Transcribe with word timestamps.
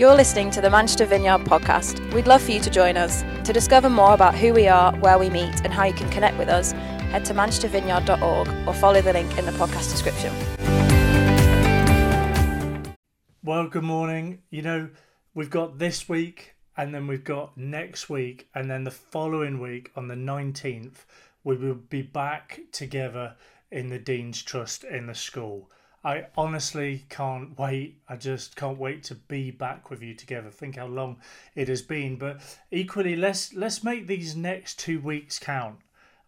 You're 0.00 0.14
listening 0.14 0.50
to 0.52 0.62
the 0.62 0.70
Manchester 0.70 1.04
Vineyard 1.04 1.40
podcast. 1.40 2.14
We'd 2.14 2.26
love 2.26 2.40
for 2.40 2.52
you 2.52 2.60
to 2.60 2.70
join 2.70 2.96
us. 2.96 3.20
To 3.44 3.52
discover 3.52 3.90
more 3.90 4.14
about 4.14 4.34
who 4.34 4.54
we 4.54 4.66
are, 4.66 4.96
where 4.96 5.18
we 5.18 5.28
meet, 5.28 5.60
and 5.62 5.74
how 5.74 5.84
you 5.84 5.92
can 5.92 6.08
connect 6.08 6.38
with 6.38 6.48
us, 6.48 6.72
head 6.72 7.26
to 7.26 7.34
manchestervineyard.org 7.34 8.66
or 8.66 8.72
follow 8.72 9.02
the 9.02 9.12
link 9.12 9.36
in 9.36 9.44
the 9.44 9.52
podcast 9.52 9.90
description. 9.90 10.32
Well, 13.44 13.68
good 13.68 13.82
morning. 13.82 14.38
You 14.48 14.62
know, 14.62 14.88
we've 15.34 15.50
got 15.50 15.78
this 15.78 16.08
week 16.08 16.54
and 16.78 16.94
then 16.94 17.06
we've 17.06 17.22
got 17.22 17.58
next 17.58 18.08
week 18.08 18.48
and 18.54 18.70
then 18.70 18.84
the 18.84 18.90
following 18.90 19.60
week 19.60 19.92
on 19.96 20.08
the 20.08 20.14
19th 20.14 21.04
we 21.44 21.56
will 21.56 21.74
be 21.74 22.00
back 22.00 22.60
together 22.72 23.36
in 23.70 23.90
the 23.90 23.98
Dean's 23.98 24.42
Trust 24.42 24.82
in 24.82 25.08
the 25.08 25.14
school. 25.14 25.70
I 26.02 26.28
honestly 26.34 27.04
can't 27.10 27.58
wait. 27.58 28.00
I 28.08 28.16
just 28.16 28.56
can't 28.56 28.78
wait 28.78 29.02
to 29.04 29.14
be 29.14 29.50
back 29.50 29.90
with 29.90 30.02
you 30.02 30.14
together. 30.14 30.50
Think 30.50 30.76
how 30.76 30.86
long 30.86 31.18
it 31.54 31.68
has 31.68 31.82
been, 31.82 32.16
but 32.16 32.40
equally, 32.70 33.14
let's 33.14 33.52
let's 33.52 33.84
make 33.84 34.06
these 34.06 34.34
next 34.34 34.78
two 34.78 34.98
weeks 34.98 35.38
count. 35.38 35.76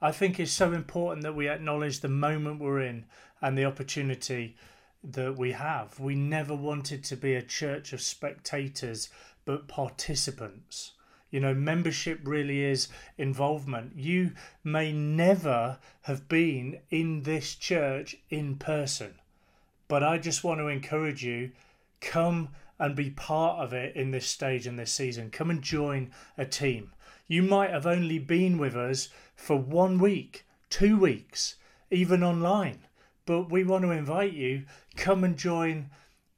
I 0.02 0.12
think 0.12 0.38
it's 0.38 0.52
so 0.52 0.72
important 0.72 1.22
that 1.22 1.34
we 1.34 1.48
acknowledge 1.48 2.00
the 2.00 2.08
moment 2.08 2.60
we're 2.60 2.82
in 2.82 3.06
and 3.40 3.56
the 3.56 3.64
opportunity 3.64 4.56
that 5.02 5.38
we 5.38 5.52
have. 5.52 5.98
We 5.98 6.16
never 6.16 6.54
wanted 6.54 7.02
to 7.04 7.16
be 7.16 7.34
a 7.34 7.42
church 7.42 7.94
of 7.94 8.02
spectators, 8.02 9.08
but 9.46 9.68
participants. 9.68 10.92
You 11.30 11.41
know, 11.41 11.54
membership 11.54 12.20
really 12.24 12.62
is 12.62 12.88
involvement. 13.16 13.96
You 13.96 14.32
may 14.62 14.92
never 14.92 15.78
have 16.02 16.28
been 16.28 16.80
in 16.91 17.22
this 17.22 17.54
church 17.54 18.16
in 18.28 18.56
person 18.56 19.14
but 19.92 20.02
I 20.02 20.16
just 20.16 20.42
want 20.42 20.58
to 20.58 20.69
encourage 20.69 21.22
you 21.22 21.50
come 22.00 22.48
and 22.78 22.97
be 22.97 23.11
part 23.11 23.62
of 23.62 23.75
it 23.75 23.94
in 23.94 24.11
this 24.11 24.27
stage 24.27 24.66
in 24.66 24.77
this 24.77 24.91
season. 24.91 25.28
Come 25.30 25.50
and 25.50 25.61
join 25.61 26.12
a 26.39 26.47
team. 26.47 26.94
You 27.28 27.42
might 27.42 27.69
have 27.69 27.86
only 27.86 28.19
been 28.19 28.56
with 28.56 28.75
us 28.75 29.11
for 29.36 29.58
one 29.58 29.98
week, 29.98 30.47
two 30.70 30.98
weeks, 30.98 31.56
even 31.91 32.22
online, 32.22 32.86
but 33.27 33.50
we 33.50 33.64
want 33.64 33.84
to 33.84 33.91
invite 33.91 34.33
you 34.33 34.64
come 34.97 35.25
and 35.25 35.36
join 35.36 35.91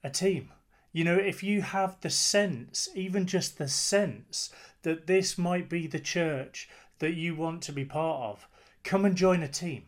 a 0.02 0.10
team. 0.10 0.50
You 0.92 1.04
know, 1.04 1.16
if 1.16 1.44
you 1.44 1.62
have 1.62 2.00
the 2.00 2.10
sense, 2.10 2.88
even 2.96 3.24
just 3.24 3.58
the 3.58 3.68
sense, 3.68 4.50
that 4.82 5.06
this 5.06 5.38
might 5.38 5.68
be 5.68 5.86
the 5.86 6.00
church 6.00 6.68
that 6.98 7.14
you 7.14 7.36
want 7.36 7.62
to 7.62 7.72
be 7.72 7.84
part 7.84 8.20
of, 8.20 8.48
come 8.82 9.04
and 9.04 9.14
join 9.14 9.44
a 9.44 9.48
team 9.48 9.84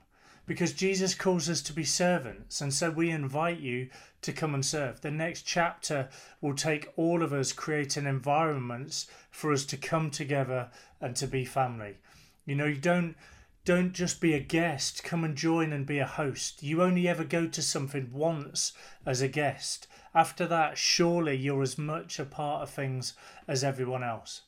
because 0.47 0.73
Jesus 0.73 1.15
calls 1.15 1.49
us 1.51 1.61
to 1.63 1.73
be 1.73 1.85
servants, 1.85 2.61
and 2.61 2.73
so 2.73 2.91
we 2.91 3.11
invite 3.11 3.59
you 3.59 3.89
to 4.23 4.33
come 4.33 4.55
and 4.55 4.65
serve. 4.65 5.01
The 5.01 5.11
next 5.11 5.43
chapter 5.43 6.09
will 6.41 6.55
take 6.55 6.93
all 6.97 7.23
of 7.23 7.33
us 7.33 7.53
creating 7.53 8.07
environments 8.07 9.09
for 9.31 9.53
us 9.53 9.65
to 9.67 9.77
come 9.77 10.11
together 10.11 10.71
and 11.01 11.17
to 11.17 11.27
be 11.27 11.45
family. 11.45 11.97
You 12.45 12.55
know, 12.55 12.67
you 12.67 12.77
don't 12.77 13.17
don't 13.65 13.93
just 13.93 14.21
be 14.21 14.33
a 14.33 14.39
guest, 14.39 15.03
come 15.03 15.25
and 15.25 15.37
join 15.37 15.73
and 15.73 15.85
be 15.85 15.99
a 15.99 16.07
host. 16.07 16.63
You 16.63 16.85
only 16.85 17.09
ever 17.09 17.25
go 17.25 17.49
to 17.49 17.61
something 17.61 18.11
once 18.13 18.73
as 19.05 19.21
a 19.21 19.27
guest. 19.27 19.89
After 20.15 20.47
that, 20.47 20.79
surely 20.79 21.37
you're 21.37 21.63
as 21.63 21.77
much 21.77 22.21
a 22.21 22.25
part 22.25 22.63
of 22.63 22.71
things 22.71 23.15
as 23.49 23.65
everyone 23.65 24.05
else. 24.05 24.43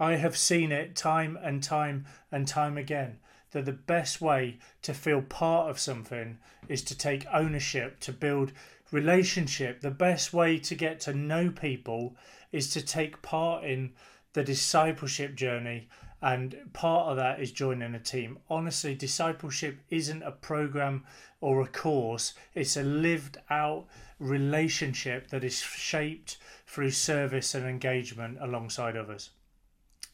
I 0.00 0.16
have 0.16 0.38
seen 0.38 0.72
it 0.72 0.96
time 0.96 1.38
and 1.42 1.62
time 1.62 2.06
and 2.32 2.48
time 2.48 2.78
again 2.78 3.18
that 3.52 3.64
the 3.64 3.72
best 3.72 4.20
way 4.20 4.58
to 4.82 4.94
feel 4.94 5.22
part 5.22 5.70
of 5.70 5.78
something 5.78 6.38
is 6.68 6.82
to 6.82 6.96
take 6.96 7.26
ownership, 7.32 8.00
to 8.00 8.12
build 8.12 8.52
relationship. 8.90 9.80
The 9.80 9.90
best 9.90 10.32
way 10.32 10.58
to 10.58 10.74
get 10.74 11.00
to 11.00 11.14
know 11.14 11.50
people 11.50 12.16
is 12.52 12.70
to 12.70 12.82
take 12.82 13.22
part 13.22 13.64
in 13.64 13.92
the 14.32 14.44
discipleship 14.44 15.34
journey 15.34 15.88
and 16.22 16.54
part 16.72 17.08
of 17.08 17.16
that 17.16 17.40
is 17.40 17.50
joining 17.50 17.94
a 17.94 17.98
team. 17.98 18.38
Honestly, 18.50 18.94
discipleship 18.94 19.80
isn't 19.88 20.22
a 20.22 20.30
program 20.30 21.04
or 21.40 21.62
a 21.62 21.66
course, 21.66 22.34
it's 22.54 22.76
a 22.76 22.82
lived 22.82 23.38
out 23.48 23.86
relationship 24.18 25.28
that 25.28 25.42
is 25.42 25.58
shaped 25.58 26.36
through 26.66 26.90
service 26.90 27.54
and 27.54 27.64
engagement 27.64 28.36
alongside 28.40 28.96
others. 28.96 29.30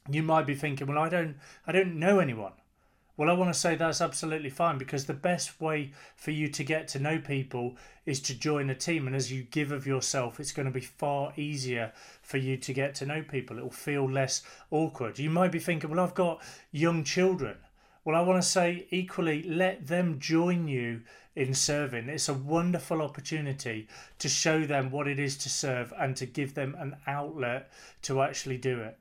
You 0.08 0.22
might 0.22 0.46
be 0.46 0.54
thinking, 0.54 0.86
well, 0.86 0.98
I 0.98 1.08
don't 1.08 1.36
I 1.66 1.72
don't 1.72 1.98
know 1.98 2.20
anyone. 2.20 2.52
Well, 3.16 3.30
I 3.30 3.32
want 3.32 3.52
to 3.52 3.58
say 3.58 3.76
that's 3.76 4.02
absolutely 4.02 4.50
fine 4.50 4.76
because 4.76 5.06
the 5.06 5.14
best 5.14 5.58
way 5.58 5.92
for 6.16 6.32
you 6.32 6.48
to 6.48 6.62
get 6.62 6.86
to 6.88 6.98
know 6.98 7.18
people 7.18 7.76
is 8.04 8.20
to 8.20 8.38
join 8.38 8.68
a 8.68 8.74
team. 8.74 9.06
And 9.06 9.16
as 9.16 9.32
you 9.32 9.44
give 9.44 9.72
of 9.72 9.86
yourself, 9.86 10.38
it's 10.38 10.52
going 10.52 10.66
to 10.66 10.72
be 10.72 10.82
far 10.82 11.32
easier 11.34 11.92
for 12.20 12.36
you 12.36 12.58
to 12.58 12.74
get 12.74 12.94
to 12.96 13.06
know 13.06 13.22
people. 13.22 13.56
It'll 13.56 13.70
feel 13.70 14.10
less 14.10 14.42
awkward. 14.70 15.18
You 15.18 15.30
might 15.30 15.50
be 15.50 15.58
thinking, 15.58 15.88
well, 15.88 16.00
I've 16.00 16.14
got 16.14 16.42
young 16.72 17.04
children. 17.04 17.56
Well, 18.04 18.16
I 18.16 18.20
want 18.20 18.42
to 18.42 18.48
say 18.48 18.86
equally, 18.90 19.42
let 19.44 19.86
them 19.86 20.18
join 20.20 20.68
you 20.68 21.00
in 21.34 21.54
serving. 21.54 22.10
It's 22.10 22.28
a 22.28 22.34
wonderful 22.34 23.00
opportunity 23.00 23.88
to 24.18 24.28
show 24.28 24.66
them 24.66 24.90
what 24.90 25.08
it 25.08 25.18
is 25.18 25.38
to 25.38 25.48
serve 25.48 25.92
and 25.98 26.14
to 26.16 26.26
give 26.26 26.52
them 26.52 26.76
an 26.78 26.96
outlet 27.06 27.70
to 28.02 28.20
actually 28.20 28.58
do 28.58 28.80
it. 28.80 28.98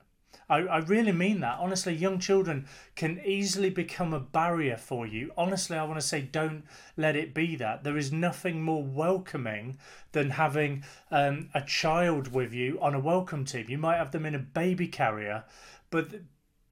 I, 0.49 0.59
I 0.59 0.77
really 0.79 1.11
mean 1.11 1.39
that. 1.41 1.57
Honestly, 1.59 1.93
young 1.93 2.19
children 2.19 2.67
can 2.95 3.19
easily 3.25 3.69
become 3.69 4.13
a 4.13 4.19
barrier 4.19 4.77
for 4.77 5.07
you. 5.07 5.31
Honestly, 5.37 5.77
I 5.77 5.83
want 5.83 5.99
to 5.99 6.05
say 6.05 6.21
don't 6.21 6.63
let 6.97 7.15
it 7.15 7.33
be 7.33 7.55
that. 7.55 7.83
There 7.83 7.97
is 7.97 8.11
nothing 8.11 8.61
more 8.61 8.83
welcoming 8.83 9.77
than 10.11 10.31
having 10.31 10.83
um, 11.11 11.49
a 11.53 11.61
child 11.61 12.33
with 12.33 12.53
you 12.53 12.79
on 12.81 12.93
a 12.93 12.99
welcome 12.99 13.45
team. 13.45 13.65
You 13.69 13.77
might 13.77 13.97
have 13.97 14.11
them 14.11 14.25
in 14.25 14.35
a 14.35 14.39
baby 14.39 14.87
carrier, 14.87 15.43
but 15.89 16.07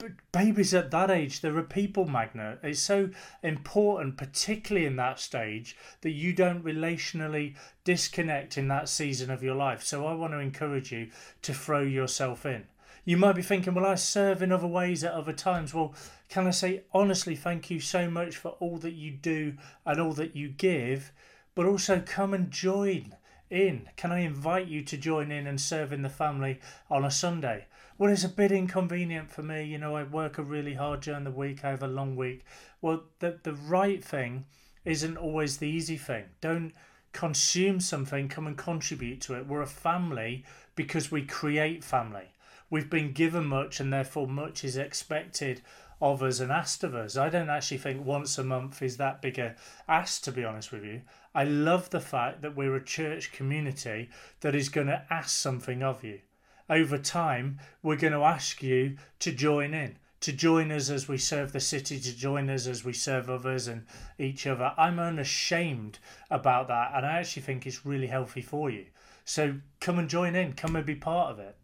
but 0.04 0.12
babies 0.34 0.74
at 0.74 0.92
that 0.92 1.10
age, 1.10 1.40
they're 1.40 1.58
a 1.58 1.64
people 1.64 2.06
magnet. 2.06 2.60
It's 2.62 2.82
so 2.82 3.12
important, 3.42 4.18
particularly 4.18 4.86
in 4.86 4.98
that 4.98 5.18
stage, 5.18 5.78
that 6.02 6.10
you 6.10 6.34
don't 6.34 6.62
relationally 6.62 7.56
disconnect 7.86 8.58
in 8.58 8.68
that 8.68 8.90
season 8.90 9.32
of 9.32 9.42
your 9.42 9.56
life. 9.56 9.82
So 9.82 10.06
I 10.06 10.14
want 10.14 10.34
to 10.34 10.40
encourage 10.40 10.92
you 10.92 11.10
to 11.44 11.54
throw 11.54 11.84
yourself 11.84 12.46
in. 12.46 12.66
You 13.06 13.18
might 13.18 13.36
be 13.36 13.42
thinking, 13.42 13.74
well, 13.74 13.86
I 13.86 13.96
serve 13.96 14.42
in 14.42 14.52
other 14.52 14.68
ways 14.68 15.04
at 15.04 15.14
other 15.14 15.34
times. 15.34 15.74
Well, 15.74 15.94
can 16.30 16.48
I 16.48 16.52
say 16.52 16.84
honestly, 16.94 17.36
thank 17.36 17.70
you 17.70 17.80
so 17.80 18.10
much 18.10 18.38
for 18.38 18.50
all 18.60 18.78
that 18.78 18.94
you 18.94 19.12
do 19.12 19.56
and 19.86 20.00
all 20.00 20.14
that 20.14 20.36
you 20.36 20.50
give, 20.50 21.12
but 21.56 21.66
also 21.66 22.02
come 22.06 22.34
and 22.34 22.50
join 22.50 23.16
in. 23.50 23.90
Can 23.96 24.12
I 24.12 24.20
invite 24.20 24.68
you 24.68 24.82
to 24.84 24.98
join 24.98 25.32
in 25.32 25.48
and 25.48 25.62
serve 25.62 25.94
in 25.94 26.02
the 26.02 26.10
family 26.10 26.60
on 26.90 27.06
a 27.06 27.12
Sunday? 27.12 27.68
Well, 27.98 28.12
it's 28.12 28.24
a 28.24 28.30
bit 28.30 28.52
inconvenient 28.52 29.30
for 29.30 29.44
me. 29.44 29.64
You 29.64 29.78
know, 29.78 29.96
I 29.96 30.04
work 30.04 30.38
a 30.38 30.44
really 30.44 30.74
hard 30.74 31.02
during 31.02 31.24
the 31.24 31.32
week, 31.32 31.64
I 31.64 31.70
have 31.70 31.84
a 31.84 31.88
long 31.88 32.16
week. 32.16 32.44
Well, 32.82 33.04
the, 33.20 33.40
the 33.44 33.54
right 33.54 34.04
thing 34.04 34.46
isn't 34.84 35.18
always 35.18 35.58
the 35.58 35.68
easy 35.68 35.98
thing. 35.98 36.26
Don't 36.42 36.74
consume 37.12 37.80
something, 37.80 38.28
come 38.28 38.48
and 38.48 38.58
contribute 38.58 39.22
to 39.22 39.36
it. 39.36 39.48
We're 39.48 39.62
a 39.62 39.68
family 39.68 40.44
because 40.76 41.12
we 41.12 41.24
create 41.24 41.84
family 41.84 42.33
we've 42.74 42.90
been 42.90 43.12
given 43.12 43.46
much 43.46 43.80
and 43.80 43.94
therefore 43.94 44.26
much 44.26 44.64
is 44.64 44.78
expected 44.78 45.62
of 46.02 46.24
us 46.24 46.40
and 46.40 46.52
asked 46.52 46.84
of 46.84 46.96
us. 46.96 47.16
I 47.16 47.30
don't 47.30 47.52
actually 47.52 47.78
think 47.78 48.04
once 48.04 48.40
a 48.40 48.44
month 48.44 48.82
is 48.82 48.98
that 48.98 49.22
big 49.22 49.38
a 49.38 49.56
ask, 49.88 50.24
to 50.24 50.32
be 50.32 50.44
honest 50.44 50.72
with 50.72 50.84
you. 50.84 51.02
I 51.36 51.44
love 51.44 51.92
the 51.92 52.00
fact 52.00 52.42
that 52.42 52.56
we're 52.56 52.76
a 52.76 52.84
church 52.84 53.32
community 53.32 54.10
that 54.42 54.56
is 54.56 54.70
going 54.70 54.88
to 54.88 55.06
ask 55.12 55.30
something 55.30 55.84
of 55.84 56.04
you. 56.04 56.22
Over 56.68 56.98
time, 56.98 57.60
we're 57.84 57.96
going 57.96 58.14
to 58.14 58.24
ask 58.24 58.64
you 58.64 58.98
to 59.20 59.32
join 59.32 59.76
in, 59.76 60.00
to 60.22 60.34
join 60.34 60.72
us 60.72 60.90
as 60.90 61.08
we 61.08 61.20
serve 61.20 61.52
the 61.52 61.60
city, 61.60 62.00
to 62.00 62.18
join 62.18 62.50
us 62.50 62.66
as 62.66 62.84
we 62.84 62.94
serve 62.94 63.30
others 63.30 63.68
and 63.68 63.86
each 64.18 64.48
other. 64.48 64.74
I'm 64.80 64.98
unashamed 64.98 66.00
about 66.32 66.70
that, 66.70 66.94
and 66.96 67.06
I 67.06 67.20
actually 67.20 67.44
think 67.44 67.68
it's 67.68 67.86
really 67.86 68.08
healthy 68.08 68.42
for 68.42 68.72
you. 68.72 68.88
So 69.26 69.58
come 69.80 70.00
and 70.00 70.10
join 70.10 70.34
in, 70.34 70.54
come 70.54 70.76
and 70.76 70.88
be 70.88 70.96
part 70.96 71.30
of 71.30 71.38
it. 71.38 71.56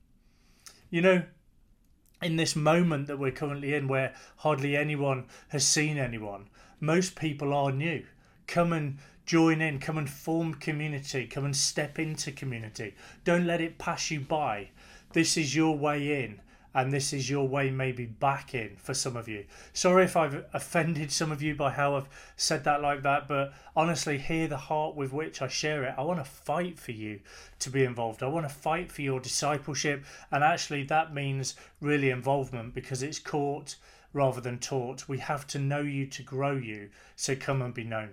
You 0.90 1.02
know, 1.02 1.24
in 2.22 2.36
this 2.36 2.56
moment 2.56 3.08
that 3.08 3.20
we're 3.20 3.32
currently 3.32 3.74
in 3.74 3.88
where 3.88 4.14
hardly 4.38 4.76
anyone 4.76 5.26
has 5.50 5.66
seen 5.66 5.98
anyone, 5.98 6.50
most 6.80 7.16
people 7.16 7.54
are 7.54 7.72
new. 7.72 8.06
Come 8.48 8.74
and 8.74 8.98
join 9.26 9.62
in, 9.62 9.80
come 9.80 9.98
and 9.98 10.10
form 10.10 10.56
community, 10.56 11.28
come 11.28 11.46
and 11.46 11.56
step 11.56 12.00
into 12.00 12.32
community. 12.32 12.96
Don't 13.24 13.46
let 13.46 13.62
it 13.62 13.78
pass 13.78 14.10
you 14.10 14.20
by. 14.20 14.70
This 15.14 15.38
is 15.38 15.56
your 15.56 15.78
way 15.78 16.24
in 16.24 16.42
and 16.74 16.94
this 16.94 17.14
is 17.14 17.30
your 17.30 17.48
way 17.48 17.72
maybe 17.72 18.06
back 18.06 18.54
in 18.54 18.76
for 18.78 18.94
some 18.94 19.18
of 19.18 19.28
you. 19.28 19.46
Sorry 19.74 20.04
if 20.04 20.16
I've 20.16 20.46
offended 20.54 21.12
some 21.12 21.32
of 21.32 21.42
you 21.42 21.56
by 21.56 21.72
how 21.72 21.96
I've 21.96 22.10
said 22.36 22.64
that 22.66 22.82
like 22.82 23.02
that, 23.02 23.28
but 23.28 23.54
honestly, 23.76 24.18
hear 24.20 24.48
the 24.48 24.58
heart 24.58 24.96
with 24.96 25.12
which 25.12 25.42
I 25.42 25.48
share 25.48 25.84
it. 25.84 25.96
I 25.98 26.04
want 26.04 26.20
to 26.20 26.30
fight 26.30 26.78
for 26.80 26.92
you 26.92 27.22
to 27.60 27.70
be 27.70 27.84
involved. 27.84 28.22
I 28.22 28.28
want 28.28 28.48
to 28.48 28.54
fight 28.54 28.92
for 28.92 29.02
your 29.02 29.20
discipleship, 29.20 30.06
and 30.32 30.44
actually, 30.44 30.84
that 30.84 31.14
means 31.14 31.56
really 31.82 32.12
involvement 32.12 32.76
because 32.76 33.02
it's 33.02 33.20
caught 33.20 33.76
rather 34.14 34.42
than 34.42 34.60
taught. 34.60 35.10
We 35.10 35.20
have 35.20 35.48
to 35.48 35.60
know 35.60 35.82
you 35.82 36.06
to 36.08 36.24
grow 36.24 36.56
you, 36.56 36.90
so 37.16 37.36
come 37.36 37.62
and 37.62 37.74
be 37.74 37.84
known. 37.84 38.12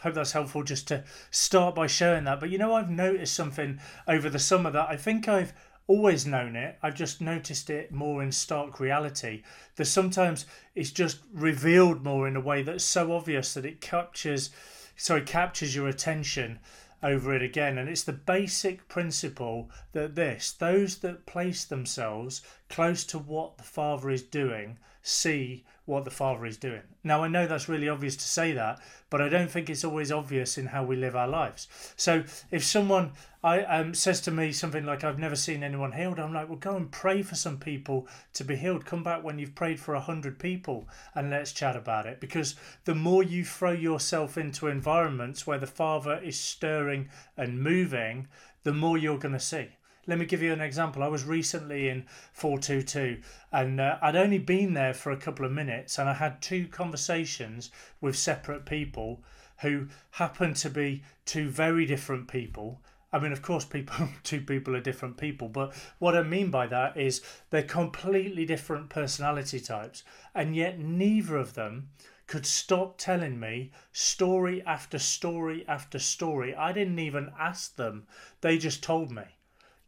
hope 0.00 0.14
that's 0.14 0.32
helpful 0.32 0.64
just 0.64 0.88
to 0.88 1.04
start 1.30 1.74
by 1.74 1.86
showing 1.86 2.24
that. 2.24 2.40
But 2.40 2.50
you 2.50 2.58
know, 2.58 2.74
I've 2.74 2.90
noticed 2.90 3.34
something 3.34 3.78
over 4.08 4.28
the 4.28 4.38
summer 4.38 4.70
that 4.70 4.88
I 4.88 4.96
think 4.96 5.28
I've 5.28 5.52
always 5.86 6.26
known 6.26 6.56
it. 6.56 6.78
I've 6.82 6.94
just 6.94 7.20
noticed 7.20 7.70
it 7.70 7.92
more 7.92 8.22
in 8.22 8.32
stark 8.32 8.80
reality. 8.80 9.42
That 9.76 9.86
sometimes 9.86 10.46
it's 10.74 10.90
just 10.90 11.18
revealed 11.32 12.04
more 12.04 12.26
in 12.28 12.36
a 12.36 12.40
way 12.40 12.62
that's 12.62 12.84
so 12.84 13.12
obvious 13.12 13.54
that 13.54 13.66
it 13.66 13.80
captures, 13.80 14.50
sorry, 14.96 15.22
captures 15.22 15.74
your 15.74 15.88
attention 15.88 16.58
over 17.02 17.34
it 17.34 17.42
again. 17.42 17.78
And 17.78 17.88
it's 17.88 18.04
the 18.04 18.12
basic 18.12 18.88
principle 18.88 19.70
that 19.92 20.14
this 20.14 20.52
those 20.52 20.98
that 20.98 21.26
place 21.26 21.64
themselves 21.64 22.42
close 22.68 23.04
to 23.06 23.18
what 23.18 23.58
the 23.58 23.64
Father 23.64 24.10
is 24.10 24.22
doing 24.22 24.78
see 25.02 25.64
what 25.84 26.04
the 26.04 26.10
Father 26.10 26.46
is 26.46 26.56
doing. 26.56 26.82
Now, 27.02 27.24
I 27.24 27.28
know 27.28 27.46
that's 27.46 27.68
really 27.68 27.88
obvious 27.88 28.16
to 28.16 28.22
say 28.22 28.52
that, 28.52 28.80
but 29.10 29.20
I 29.20 29.28
don't 29.28 29.50
think 29.50 29.68
it's 29.68 29.84
always 29.84 30.12
obvious 30.12 30.56
in 30.56 30.66
how 30.66 30.84
we 30.84 30.94
live 30.94 31.16
our 31.16 31.26
lives. 31.26 31.66
So, 31.96 32.22
if 32.50 32.64
someone 32.64 33.12
I, 33.44 33.62
um, 33.62 33.92
says 33.92 34.20
to 34.22 34.30
me 34.30 34.52
something 34.52 34.86
like, 34.86 35.02
I've 35.02 35.18
never 35.18 35.34
seen 35.34 35.64
anyone 35.64 35.92
healed, 35.92 36.20
I'm 36.20 36.32
like, 36.32 36.48
well, 36.48 36.58
go 36.58 36.76
and 36.76 36.90
pray 36.90 37.22
for 37.22 37.34
some 37.34 37.58
people 37.58 38.06
to 38.34 38.44
be 38.44 38.54
healed. 38.54 38.86
Come 38.86 39.02
back 39.02 39.24
when 39.24 39.40
you've 39.40 39.56
prayed 39.56 39.80
for 39.80 39.94
a 39.94 40.00
hundred 40.00 40.38
people 40.38 40.88
and 41.14 41.30
let's 41.30 41.52
chat 41.52 41.74
about 41.74 42.06
it. 42.06 42.20
Because 42.20 42.54
the 42.84 42.94
more 42.94 43.24
you 43.24 43.44
throw 43.44 43.72
yourself 43.72 44.38
into 44.38 44.68
environments 44.68 45.46
where 45.46 45.58
the 45.58 45.66
Father 45.66 46.20
is 46.22 46.38
stirring 46.38 47.08
and 47.36 47.60
moving, 47.60 48.28
the 48.62 48.72
more 48.72 48.96
you're 48.96 49.18
going 49.18 49.34
to 49.34 49.40
see. 49.40 49.70
Let 50.04 50.18
me 50.18 50.26
give 50.26 50.42
you 50.42 50.52
an 50.52 50.60
example. 50.60 51.04
I 51.04 51.06
was 51.06 51.22
recently 51.22 51.88
in 51.88 52.06
422 52.32 53.22
and 53.52 53.80
uh, 53.80 53.98
I'd 54.02 54.16
only 54.16 54.38
been 54.38 54.74
there 54.74 54.94
for 54.94 55.12
a 55.12 55.16
couple 55.16 55.44
of 55.44 55.52
minutes 55.52 55.96
and 55.96 56.08
I 56.08 56.14
had 56.14 56.42
two 56.42 56.66
conversations 56.66 57.70
with 58.00 58.16
separate 58.16 58.66
people 58.66 59.22
who 59.60 59.86
happened 60.10 60.56
to 60.56 60.70
be 60.70 61.04
two 61.24 61.48
very 61.48 61.86
different 61.86 62.26
people. 62.26 62.82
I 63.12 63.20
mean, 63.20 63.30
of 63.30 63.42
course, 63.42 63.64
people, 63.64 64.08
two 64.24 64.40
people 64.40 64.74
are 64.74 64.80
different 64.80 65.18
people, 65.18 65.48
but 65.48 65.72
what 66.00 66.16
I 66.16 66.24
mean 66.24 66.50
by 66.50 66.66
that 66.66 66.96
is 66.96 67.22
they're 67.50 67.62
completely 67.62 68.44
different 68.44 68.88
personality 68.90 69.60
types, 69.60 70.02
and 70.34 70.56
yet 70.56 70.80
neither 70.80 71.36
of 71.36 71.54
them 71.54 71.90
could 72.26 72.46
stop 72.46 72.98
telling 72.98 73.38
me 73.38 73.70
story 73.92 74.64
after 74.66 74.98
story 74.98 75.64
after 75.68 76.00
story. 76.00 76.56
I 76.56 76.72
didn't 76.72 76.98
even 76.98 77.30
ask 77.38 77.76
them, 77.76 78.08
they 78.40 78.58
just 78.58 78.82
told 78.82 79.12
me 79.12 79.22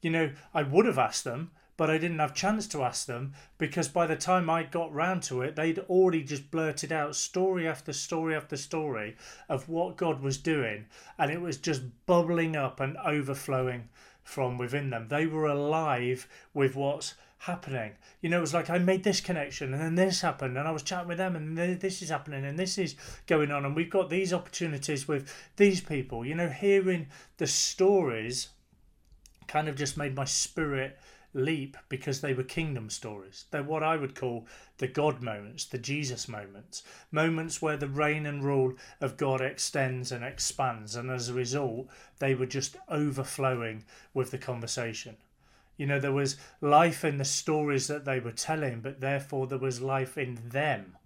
you 0.04 0.10
know, 0.10 0.30
I 0.52 0.62
would 0.62 0.86
have 0.86 0.98
asked 0.98 1.24
them, 1.24 1.50
but 1.76 1.90
I 1.90 1.98
didn't 1.98 2.20
have 2.20 2.34
chance 2.34 2.68
to 2.68 2.82
ask 2.82 3.06
them 3.06 3.32
because 3.58 3.88
by 3.88 4.06
the 4.06 4.16
time 4.16 4.48
I 4.48 4.62
got 4.62 4.92
round 4.92 5.22
to 5.24 5.42
it, 5.42 5.56
they'd 5.56 5.78
already 5.80 6.22
just 6.22 6.50
blurted 6.50 6.92
out 6.92 7.16
story 7.16 7.66
after 7.66 7.92
story 7.92 8.36
after 8.36 8.56
story 8.56 9.16
of 9.48 9.68
what 9.68 9.96
God 9.96 10.20
was 10.20 10.38
doing, 10.38 10.86
and 11.18 11.30
it 11.30 11.40
was 11.40 11.56
just 11.56 11.82
bubbling 12.06 12.54
up 12.54 12.80
and 12.80 12.96
overflowing 12.98 13.88
from 14.22 14.58
within 14.58 14.90
them. 14.90 15.08
They 15.08 15.26
were 15.26 15.46
alive 15.46 16.28
with 16.52 16.76
what's 16.76 17.14
happening. 17.38 17.92
You 18.22 18.30
know, 18.30 18.38
it 18.38 18.42
was 18.42 18.54
like 18.54 18.70
I 18.70 18.78
made 18.78 19.04
this 19.04 19.20
connection 19.20 19.74
and 19.74 19.82
then 19.82 19.94
this 19.96 20.22
happened 20.22 20.56
and 20.56 20.66
I 20.66 20.70
was 20.70 20.82
chatting 20.82 21.08
with 21.08 21.18
them 21.18 21.36
and 21.36 21.58
this 21.58 22.00
is 22.00 22.08
happening 22.08 22.44
and 22.44 22.58
this 22.58 22.78
is 22.78 22.96
going 23.26 23.50
on 23.50 23.66
and 23.66 23.76
we've 23.76 23.90
got 23.90 24.08
these 24.08 24.32
opportunities 24.32 25.06
with 25.06 25.30
these 25.56 25.82
people. 25.82 26.24
You 26.24 26.34
know, 26.36 26.48
hearing 26.48 27.08
the 27.36 27.46
stories 27.46 28.48
kind 29.49 29.69
of 29.69 29.76
just 29.76 29.96
made 29.96 30.14
my 30.14 30.25
spirit 30.25 30.99
leap 31.35 31.76
because 31.88 32.20
they 32.20 32.32
were 32.32 32.44
kingdom 32.44 32.88
stories. 32.88 33.46
They're 33.50 33.62
what 33.62 33.82
I 33.82 33.96
would 33.96 34.14
call 34.14 34.46
the 34.79 34.87
God 34.87 35.20
moments, 35.20 35.64
the 35.64 35.79
Jesus 35.79 36.29
moments, 36.29 36.85
moments 37.11 37.61
where 37.61 37.76
the 37.76 37.88
reign 37.88 38.25
and 38.25 38.43
rule 38.43 38.75
of 39.00 39.17
God 39.17 39.41
extends 39.41 40.12
and 40.12 40.25
expands, 40.25 40.94
and 40.94 41.11
as 41.11 41.29
a 41.29 41.35
result, 41.35 41.88
they 42.20 42.35
were 42.35 42.46
just 42.46 42.76
overflowing 42.88 43.85
with 44.14 44.31
the 44.31 44.38
conversation. 44.38 45.17
You 45.76 45.87
know, 45.87 45.99
there 45.99 46.12
was 46.12 46.37
life 46.61 47.05
in 47.05 47.19
the 47.19 47.25
stories 47.25 47.88
that 47.88 48.05
they 48.05 48.20
were 48.20 48.32
telling, 48.32 48.81
but 48.81 49.00
therefore 49.00 49.49
there 49.49 49.58
was 49.58 49.81
life 49.81 50.17
in 50.17 50.38
them 50.49 50.96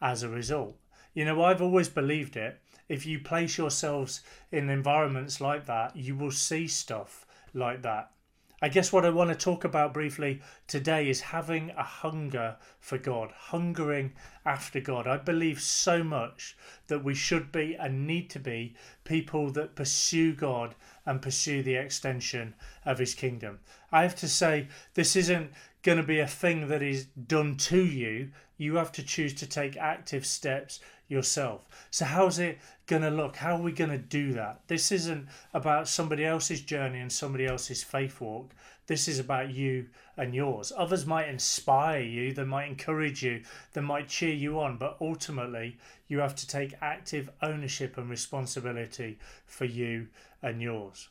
as 0.00 0.22
a 0.22 0.30
result. 0.30 0.76
You 1.12 1.26
know, 1.26 1.44
I've 1.44 1.60
always 1.60 1.88
believed 1.88 2.36
it. 2.36 2.58
If 2.88 3.04
you 3.04 3.18
place 3.18 3.58
yourselves 3.58 4.22
in 4.50 4.70
environments 4.70 5.42
like 5.42 5.66
that, 5.66 5.94
you 5.94 6.16
will 6.16 6.30
see 6.30 6.66
stuff 6.66 7.26
like 7.54 7.82
that. 7.82 8.12
I 8.60 8.68
guess 8.68 8.92
what 8.92 9.04
I 9.04 9.10
want 9.10 9.30
to 9.30 9.36
talk 9.36 9.62
about 9.62 9.94
briefly 9.94 10.40
today 10.66 11.08
is 11.08 11.20
having 11.20 11.70
a 11.70 11.84
hunger 11.84 12.56
for 12.80 12.98
God, 12.98 13.30
hungering 13.30 14.14
after 14.44 14.80
God. 14.80 15.06
I 15.06 15.16
believe 15.16 15.60
so 15.60 16.02
much 16.02 16.56
that 16.88 17.04
we 17.04 17.14
should 17.14 17.52
be 17.52 17.76
and 17.76 18.04
need 18.04 18.30
to 18.30 18.40
be 18.40 18.74
people 19.04 19.52
that 19.52 19.76
pursue 19.76 20.34
God 20.34 20.74
and 21.08 21.22
pursue 21.22 21.62
the 21.62 21.74
extension 21.74 22.54
of 22.84 22.98
His 22.98 23.14
kingdom. 23.14 23.60
I 23.90 24.02
have 24.02 24.14
to 24.16 24.28
say, 24.28 24.68
this 24.92 25.16
isn't 25.16 25.50
going 25.82 25.96
to 25.96 26.04
be 26.04 26.20
a 26.20 26.26
thing 26.26 26.68
that 26.68 26.82
is 26.82 27.06
done 27.06 27.56
to 27.56 27.82
you. 27.82 28.30
You 28.58 28.76
have 28.76 28.92
to 28.92 29.02
choose 29.02 29.32
to 29.34 29.46
take 29.46 29.76
active 29.76 30.26
steps 30.26 30.80
yourself. 31.08 31.62
So, 31.90 32.04
how's 32.04 32.38
it 32.38 32.58
going 32.86 33.02
to 33.02 33.10
look? 33.10 33.36
How 33.36 33.56
are 33.56 33.62
we 33.62 33.72
going 33.72 33.90
to 33.90 33.98
do 33.98 34.34
that? 34.34 34.60
This 34.66 34.92
isn't 34.92 35.28
about 35.54 35.88
somebody 35.88 36.26
else's 36.26 36.60
journey 36.60 37.00
and 37.00 37.10
somebody 37.10 37.46
else's 37.46 37.82
faith 37.82 38.20
walk. 38.20 38.50
This 38.88 39.06
is 39.06 39.18
about 39.18 39.50
you 39.50 39.86
and 40.16 40.34
yours. 40.34 40.72
Others 40.74 41.04
might 41.04 41.28
inspire 41.28 42.00
you, 42.00 42.32
they 42.32 42.44
might 42.44 42.68
encourage 42.68 43.22
you, 43.22 43.42
they 43.74 43.82
might 43.82 44.08
cheer 44.08 44.32
you 44.32 44.58
on, 44.58 44.78
but 44.78 44.96
ultimately, 44.98 45.76
you 46.08 46.20
have 46.20 46.34
to 46.36 46.46
take 46.48 46.74
active 46.80 47.30
ownership 47.42 47.98
and 47.98 48.08
responsibility 48.08 49.18
for 49.46 49.66
you 49.66 50.08
and 50.42 50.62
yours. 50.62 51.08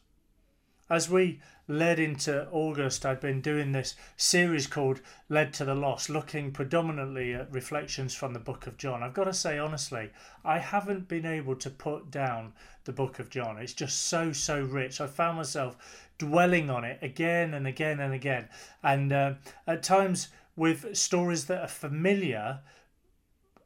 As 0.90 1.10
we 1.10 1.42
led 1.68 2.00
into 2.00 2.48
August, 2.50 3.06
I'd 3.06 3.20
been 3.20 3.42
doing 3.42 3.74
this 3.74 3.96
series 4.16 4.68
called 4.68 5.02
Led 5.28 5.54
to 5.56 5.66
the 5.66 5.76
Lost, 5.76 6.10
looking 6.10 6.52
predominantly 6.54 7.34
at 7.34 7.52
reflections 7.52 8.16
from 8.16 8.34
the 8.34 8.40
book 8.40 8.68
of 8.68 8.78
John. 8.78 9.04
I've 9.04 9.14
got 9.14 9.26
to 9.26 9.34
say, 9.34 9.60
honestly, 9.60 10.12
I 10.46 10.60
haven't 10.60 11.10
been 11.10 11.26
able 11.26 11.58
to 11.58 11.70
put 11.70 12.10
down 12.10 12.54
the 12.86 12.94
book 12.94 13.20
of 13.20 13.30
John. 13.30 13.58
It's 13.58 13.74
just 13.74 14.04
so, 14.04 14.32
so 14.32 14.62
rich. 14.62 15.02
I 15.02 15.08
found 15.08 15.36
myself 15.36 16.07
dwelling 16.18 16.70
on 16.70 16.84
it 16.84 17.00
again 17.02 17.54
and 17.54 17.68
again 17.68 18.00
and 18.00 18.14
again. 18.14 18.50
And 18.84 19.12
uh, 19.12 19.34
at 19.66 19.84
times, 19.84 20.30
with 20.56 20.98
stories 20.98 21.46
that 21.46 21.62
are 21.62 21.68
familiar, 21.68 22.60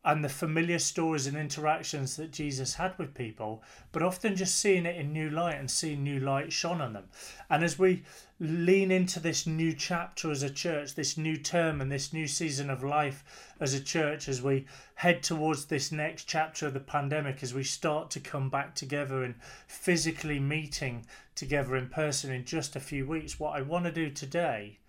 and 0.04 0.24
the 0.24 0.30
familiar 0.30 0.80
stories 0.80 1.28
and 1.28 1.38
interactions 1.38 2.16
that 2.16 2.32
Jesus 2.32 2.74
had 2.74 2.98
with 2.98 3.14
people, 3.14 3.62
but 3.92 4.02
often 4.02 4.36
just 4.36 4.56
seeing 4.56 4.88
it 4.88 4.96
in 4.96 5.14
new 5.14 5.30
light 5.30 5.58
and 5.58 5.70
seeing 5.70 6.04
new 6.04 6.20
light 6.20 6.52
shone 6.52 6.82
on 6.82 6.94
them. 6.94 7.04
And 7.52 7.64
as 7.64 7.78
we 7.78 8.02
lean 8.40 8.90
into 8.90 9.20
this 9.20 9.46
new 9.46 9.74
chapter 9.74 10.32
as 10.32 10.42
a 10.42 10.50
church, 10.50 10.96
this 10.96 11.18
new 11.18 11.38
term 11.38 11.82
and 11.82 11.92
this 11.92 12.14
new 12.14 12.26
season 12.26 12.72
of 12.72 12.84
life 12.84 13.54
as 13.60 13.76
a 13.76 13.80
church, 13.80 14.28
as 14.28 14.42
we 14.42 14.66
head 14.96 15.22
towards 15.22 15.66
this 15.66 15.92
next 15.92 16.24
chapter 16.24 16.66
of 16.66 16.74
the 16.74 16.80
pandemic, 16.80 17.44
as 17.44 17.54
we 17.54 17.64
start 17.64 18.10
to 18.10 18.20
come 18.20 18.50
back 18.50 18.74
together 18.74 19.24
and 19.24 19.36
physically 19.68 20.40
meeting 20.40 21.06
together 21.36 21.76
in 21.76 21.88
person 21.88 22.32
in 22.32 22.44
just 22.44 22.76
a 22.76 22.80
few 22.80 23.06
weeks, 23.06 23.40
what 23.40 23.56
I 23.56 23.62
want 23.62 23.86
to 23.86 23.92
do 23.92 24.10
today 24.10 24.80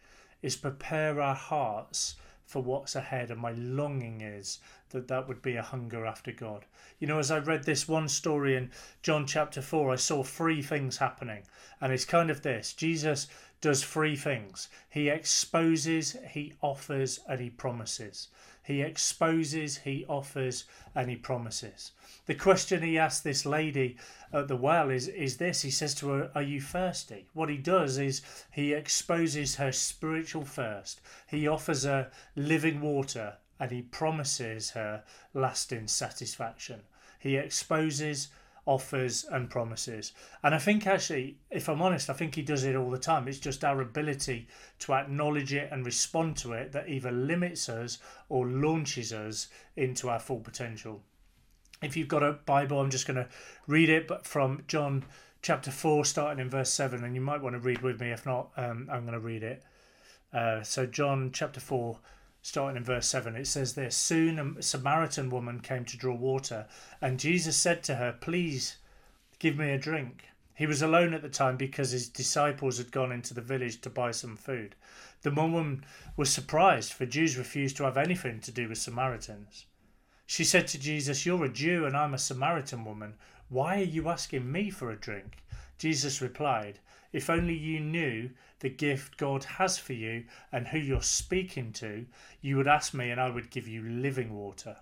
is 0.40 0.57
prepare 0.57 1.21
our 1.21 1.35
hearts 1.35 2.16
for 2.45 2.62
what's 2.62 2.97
ahead. 2.97 3.31
And 3.31 3.40
my 3.40 3.52
longing 3.52 4.21
is 4.21 4.59
that 4.92 5.08
that 5.08 5.28
would 5.28 5.42
be 5.42 5.56
a 5.56 5.62
hunger 5.62 6.06
after 6.06 6.32
God. 6.32 6.64
You 6.99 7.06
know, 7.06 7.18
as 7.18 7.30
I 7.30 7.38
read 7.38 7.64
this 7.64 7.88
one 7.88 8.08
story 8.08 8.56
in 8.56 8.70
John 9.02 9.26
chapter 9.26 9.61
4, 9.61 9.90
I 9.90 9.96
saw 9.96 10.22
three 10.22 10.62
things 10.62 10.99
happening. 10.99 11.42
And 11.80 11.92
it's 11.92 12.04
kind 12.04 12.30
of 12.30 12.42
this 12.42 12.72
Jesus 12.72 13.26
does 13.61 13.84
three 13.84 14.16
things 14.16 14.68
He 14.88 15.08
exposes, 15.08 16.16
He 16.30 16.54
offers, 16.62 17.20
and 17.28 17.40
He 17.40 17.50
promises. 17.50 18.28
He 18.62 18.80
exposes, 18.80 19.78
He 19.78 20.04
offers, 20.06 20.64
and 20.94 21.11
He 21.11 21.16
promises. 21.16 21.92
The 22.26 22.34
question 22.37 22.82
he 22.82 22.99
asked 22.99 23.25
this 23.25 23.44
lady 23.44 23.96
at 24.32 24.46
the 24.46 24.54
well 24.54 24.90
is, 24.90 25.08
is 25.08 25.38
this 25.38 25.62
He 25.62 25.72
says 25.72 25.92
to 25.96 26.11
her, 26.11 26.30
Are 26.37 26.42
you 26.42 26.61
thirsty? 26.61 27.26
What 27.32 27.49
he 27.49 27.56
does 27.56 27.99
is 27.99 28.22
he 28.52 28.72
exposes 28.72 29.56
her 29.56 29.72
spiritual 29.72 30.44
thirst, 30.44 31.00
he 31.26 31.49
offers 31.49 31.82
her 31.82 32.12
living 32.37 32.80
water, 32.80 33.38
and 33.62 33.71
he 33.71 33.81
promises 33.81 34.71
her 34.71 35.04
lasting 35.35 35.87
satisfaction. 35.87 36.81
He 37.21 37.37
exposes, 37.37 38.26
offers, 38.66 39.25
and 39.31 39.49
promises. 39.49 40.11
And 40.42 40.52
I 40.52 40.59
think 40.59 40.85
actually, 40.85 41.37
if 41.49 41.69
I'm 41.69 41.81
honest, 41.81 42.11
I 42.11 42.14
think 42.14 42.35
he 42.35 42.42
does 42.42 42.64
it 42.64 42.75
all 42.75 42.90
the 42.90 42.99
time. 42.99 43.28
It's 43.28 43.38
just 43.38 43.62
our 43.62 43.81
ability 43.81 44.49
to 44.81 44.95
acknowledge 44.95 45.54
it 45.54 45.69
and 45.71 45.87
respond 45.87 46.37
to 46.38 46.54
it 46.54 46.73
that 46.73 46.88
either 46.88 47.12
limits 47.12 47.69
us 47.69 47.99
or 48.28 48.49
launches 48.49 49.12
us 49.12 49.47
into 49.76 50.09
our 50.09 50.19
full 50.19 50.40
potential. 50.40 51.00
If 51.83 51.97
you've 51.97 52.09
got 52.09 52.25
a 52.25 52.33
Bible, 52.33 52.81
I'm 52.81 52.90
just 52.90 53.07
going 53.07 53.19
to 53.19 53.28
read 53.69 53.90
it, 53.90 54.09
but 54.09 54.26
from 54.26 54.64
John 54.66 55.04
chapter 55.40 55.71
4, 55.71 56.04
starting 56.04 56.40
in 56.40 56.50
verse 56.50 56.73
7, 56.73 57.04
and 57.04 57.14
you 57.14 57.21
might 57.21 57.42
want 57.42 57.54
to 57.54 57.61
read 57.61 57.83
with 57.83 58.00
me. 58.00 58.11
If 58.11 58.26
not, 58.26 58.50
um, 58.57 58.88
I'm 58.90 59.02
going 59.02 59.12
to 59.12 59.21
read 59.21 59.45
it. 59.45 59.62
Uh, 60.33 60.64
so, 60.64 60.85
John 60.85 61.31
chapter 61.33 61.61
4, 61.61 61.97
starting 62.42 62.76
in 62.76 62.84
verse 62.84 63.06
7, 63.06 63.34
it 63.37 63.46
says 63.46 63.75
this 63.75 63.96
Soon 63.96 64.38
a 64.38 64.62
Samaritan 64.62 65.30
woman 65.30 65.61
came 65.61 65.84
to 65.87 65.96
draw 65.96 66.14
water, 66.14 66.66
and 67.00 67.18
Jesus 67.18 67.56
said 67.56 67.82
to 67.84 67.94
her, 67.94 68.12
Please 68.12 68.76
Give 69.42 69.58
me 69.58 69.72
a 69.72 69.76
drink. 69.76 70.28
He 70.54 70.66
was 70.66 70.82
alone 70.82 71.12
at 71.12 71.22
the 71.22 71.28
time 71.28 71.56
because 71.56 71.90
his 71.90 72.08
disciples 72.08 72.78
had 72.78 72.92
gone 72.92 73.11
into 73.11 73.34
the 73.34 73.40
village 73.40 73.80
to 73.80 73.90
buy 73.90 74.12
some 74.12 74.37
food. 74.37 74.76
The 75.22 75.32
woman 75.32 75.84
was 76.16 76.30
surprised, 76.30 76.92
for 76.92 77.06
Jews 77.06 77.37
refused 77.37 77.76
to 77.78 77.82
have 77.82 77.96
anything 77.96 78.38
to 78.38 78.52
do 78.52 78.68
with 78.68 78.78
Samaritans. 78.78 79.66
She 80.26 80.44
said 80.44 80.68
to 80.68 80.78
Jesus, 80.78 81.26
You're 81.26 81.46
a 81.46 81.49
Jew 81.49 81.87
and 81.87 81.96
I'm 81.96 82.14
a 82.14 82.18
Samaritan 82.18 82.84
woman. 82.84 83.14
Why 83.49 83.80
are 83.80 83.84
you 83.84 84.08
asking 84.08 84.52
me 84.52 84.70
for 84.70 84.92
a 84.92 84.96
drink? 84.96 85.38
Jesus 85.76 86.22
replied, 86.22 86.78
If 87.12 87.28
only 87.28 87.54
you 87.54 87.81
knew 87.81 88.31
the 88.61 88.71
gift 88.71 89.16
God 89.16 89.45
has 89.45 89.78
for 89.78 89.92
you 89.92 90.25
and 90.50 90.69
who 90.69 90.78
you're 90.78 91.02
speaking 91.02 91.73
to, 91.75 92.07
you 92.40 92.57
would 92.57 92.69
ask 92.69 92.95
me 92.95 93.11
and 93.11 93.21
I 93.21 93.31
would 93.31 93.50
give 93.50 93.69
you 93.69 93.83
living 93.83 94.35
water. 94.35 94.76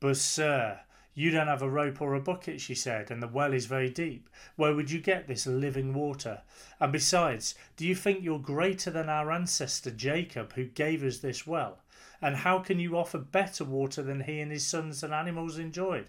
But, 0.00 0.16
sir, 0.16 0.80
you 1.14 1.30
don't 1.30 1.48
have 1.48 1.62
a 1.62 1.68
rope 1.68 2.00
or 2.00 2.14
a 2.14 2.20
bucket, 2.20 2.60
she 2.60 2.76
said, 2.76 3.10
and 3.10 3.22
the 3.22 3.26
well 3.26 3.52
is 3.52 3.66
very 3.66 3.90
deep. 3.90 4.28
Where 4.54 4.74
would 4.74 4.90
you 4.90 5.00
get 5.00 5.26
this 5.26 5.46
living 5.46 5.92
water? 5.92 6.42
And 6.78 6.92
besides, 6.92 7.56
do 7.76 7.86
you 7.86 7.94
think 7.94 8.22
you're 8.22 8.38
greater 8.38 8.90
than 8.90 9.08
our 9.08 9.32
ancestor 9.32 9.90
Jacob, 9.90 10.52
who 10.52 10.66
gave 10.66 11.02
us 11.02 11.18
this 11.18 11.46
well? 11.46 11.78
And 12.22 12.36
how 12.36 12.60
can 12.60 12.78
you 12.78 12.96
offer 12.96 13.18
better 13.18 13.64
water 13.64 14.02
than 14.02 14.20
he 14.20 14.40
and 14.40 14.52
his 14.52 14.66
sons 14.66 15.02
and 15.02 15.12
animals 15.12 15.58
enjoyed? 15.58 16.06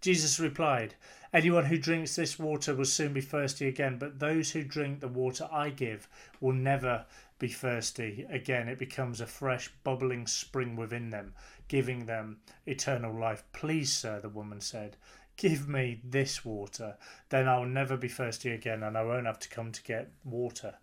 Jesus 0.00 0.38
replied, 0.38 0.94
Anyone 1.32 1.66
who 1.66 1.78
drinks 1.78 2.16
this 2.16 2.38
water 2.38 2.74
will 2.74 2.84
soon 2.84 3.12
be 3.12 3.20
thirsty 3.20 3.66
again, 3.68 3.98
but 3.98 4.18
those 4.18 4.52
who 4.52 4.62
drink 4.62 5.00
the 5.00 5.08
water 5.08 5.48
I 5.50 5.70
give 5.70 6.08
will 6.40 6.52
never 6.52 7.06
be 7.38 7.48
thirsty 7.48 8.26
again. 8.30 8.68
It 8.68 8.78
becomes 8.78 9.20
a 9.20 9.26
fresh, 9.26 9.70
bubbling 9.84 10.26
spring 10.26 10.76
within 10.76 11.10
them, 11.10 11.34
giving 11.68 12.06
them 12.06 12.38
eternal 12.64 13.12
life. 13.18 13.44
Please, 13.52 13.92
sir, 13.92 14.20
the 14.20 14.28
woman 14.28 14.60
said, 14.60 14.96
give 15.36 15.68
me 15.68 16.00
this 16.02 16.44
water. 16.44 16.96
Then 17.28 17.48
I'll 17.48 17.66
never 17.66 17.96
be 17.96 18.08
thirsty 18.08 18.50
again, 18.50 18.82
and 18.82 18.96
I 18.96 19.04
won't 19.04 19.26
have 19.26 19.38
to 19.40 19.48
come 19.48 19.72
to 19.72 19.82
get 19.82 20.10
water. 20.24 20.74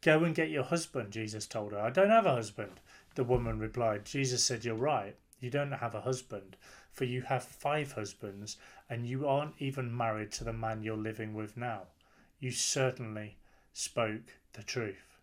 Go 0.00 0.24
and 0.24 0.34
get 0.34 0.50
your 0.50 0.64
husband, 0.64 1.12
Jesus 1.12 1.46
told 1.46 1.72
her. 1.72 1.80
I 1.80 1.90
don't 1.90 2.10
have 2.10 2.26
a 2.26 2.34
husband, 2.34 2.80
the 3.14 3.24
woman 3.24 3.58
replied. 3.58 4.04
Jesus 4.04 4.44
said, 4.44 4.64
You're 4.64 4.76
right. 4.76 5.16
You 5.40 5.50
don't 5.50 5.72
have 5.72 5.94
a 5.94 6.00
husband, 6.00 6.56
for 6.92 7.04
you 7.04 7.22
have 7.22 7.44
five 7.44 7.92
husbands, 7.92 8.56
and 8.90 9.06
you 9.06 9.26
aren't 9.26 9.54
even 9.58 9.96
married 9.96 10.32
to 10.32 10.44
the 10.44 10.52
man 10.52 10.82
you're 10.82 10.96
living 10.96 11.34
with 11.34 11.56
now. 11.56 11.82
You 12.40 12.50
certainly 12.50 13.36
spoke 13.72 14.34
the 14.52 14.62
truth. 14.62 15.18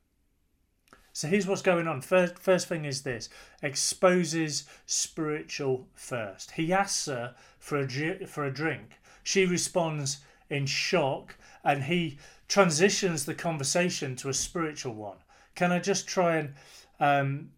So 1.13 1.29
here's 1.29 1.47
what's 1.47 1.61
going 1.61 1.87
on. 1.87 2.01
First, 2.01 2.37
first 2.39 2.67
thing 2.67 2.83
is 2.83 3.03
this 3.03 3.29
exposes 3.61 4.65
spiritual 4.85 5.87
thirst. 5.95 6.51
He 6.51 6.73
asks 6.73 7.05
her 7.05 7.35
for 7.57 7.79
a, 7.79 8.25
for 8.27 8.43
a 8.43 8.53
drink. 8.53 8.99
She 9.23 9.45
responds 9.45 10.19
in 10.49 10.65
shock, 10.65 11.35
and 11.63 11.83
he 11.83 12.17
transitions 12.47 13.25
the 13.25 13.33
conversation 13.33 14.15
to 14.17 14.29
a 14.29 14.33
spiritual 14.33 14.93
one. 14.93 15.17
Can 15.55 15.71
I 15.71 15.79
just 15.79 16.05
try 16.05 16.35
and 16.35 16.53
um, 16.99 17.51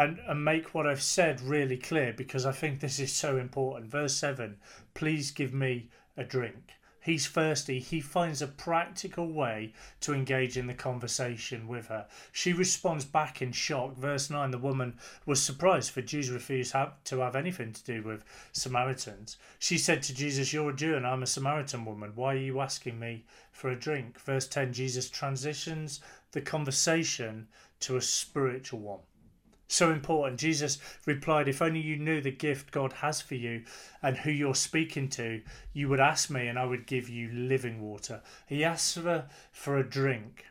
and, 0.00 0.18
and 0.26 0.42
make 0.42 0.72
what 0.72 0.86
I've 0.86 1.02
said 1.02 1.42
really 1.42 1.76
clear 1.76 2.14
because 2.14 2.46
I 2.46 2.52
think 2.52 2.80
this 2.80 2.98
is 2.98 3.12
so 3.12 3.36
important. 3.36 3.90
Verse 3.90 4.14
7 4.14 4.56
Please 4.94 5.30
give 5.30 5.52
me 5.52 5.90
a 6.16 6.24
drink. 6.24 6.70
He's 7.02 7.28
thirsty. 7.28 7.80
He 7.80 8.00
finds 8.00 8.40
a 8.40 8.46
practical 8.46 9.30
way 9.30 9.74
to 10.00 10.14
engage 10.14 10.56
in 10.56 10.68
the 10.68 10.74
conversation 10.74 11.68
with 11.68 11.88
her. 11.88 12.06
She 12.32 12.54
responds 12.54 13.04
back 13.04 13.42
in 13.42 13.52
shock. 13.52 13.94
Verse 13.94 14.30
9 14.30 14.50
The 14.50 14.56
woman 14.56 14.98
was 15.26 15.42
surprised, 15.42 15.90
for 15.90 16.00
Jews 16.00 16.30
refused 16.30 16.74
to 17.04 17.18
have 17.18 17.36
anything 17.36 17.74
to 17.74 17.84
do 17.84 18.02
with 18.02 18.24
Samaritans. 18.52 19.36
She 19.58 19.76
said 19.76 20.02
to 20.04 20.14
Jesus, 20.14 20.54
You're 20.54 20.70
a 20.70 20.74
Jew 20.76 20.96
and 20.96 21.06
I'm 21.06 21.22
a 21.22 21.26
Samaritan 21.26 21.84
woman. 21.84 22.12
Why 22.14 22.34
are 22.34 22.38
you 22.38 22.60
asking 22.60 22.98
me 22.98 23.26
for 23.52 23.68
a 23.68 23.78
drink? 23.78 24.18
Verse 24.18 24.48
10 24.48 24.72
Jesus 24.72 25.10
transitions 25.10 26.00
the 26.32 26.40
conversation 26.40 27.48
to 27.80 27.96
a 27.96 28.02
spiritual 28.02 28.80
one 28.80 29.00
so 29.72 29.90
important. 29.90 30.40
Jesus 30.40 30.78
replied, 31.06 31.48
If 31.48 31.62
only 31.62 31.80
you 31.80 31.96
knew 31.96 32.20
the 32.20 32.30
gift 32.30 32.72
God 32.72 32.92
has 32.94 33.20
for 33.20 33.36
you 33.36 33.64
and 34.02 34.16
who 34.16 34.30
you're 34.30 34.54
speaking 34.54 35.08
to, 35.10 35.42
you 35.72 35.88
would 35.88 36.00
ask 36.00 36.30
me 36.30 36.48
and 36.48 36.58
I 36.58 36.66
would 36.66 36.86
give 36.86 37.08
you 37.08 37.30
living 37.30 37.80
water. 37.80 38.20
He 38.46 38.64
asks 38.64 38.96
her 38.96 39.28
for 39.52 39.78
a 39.78 39.88
drink. 39.88 40.46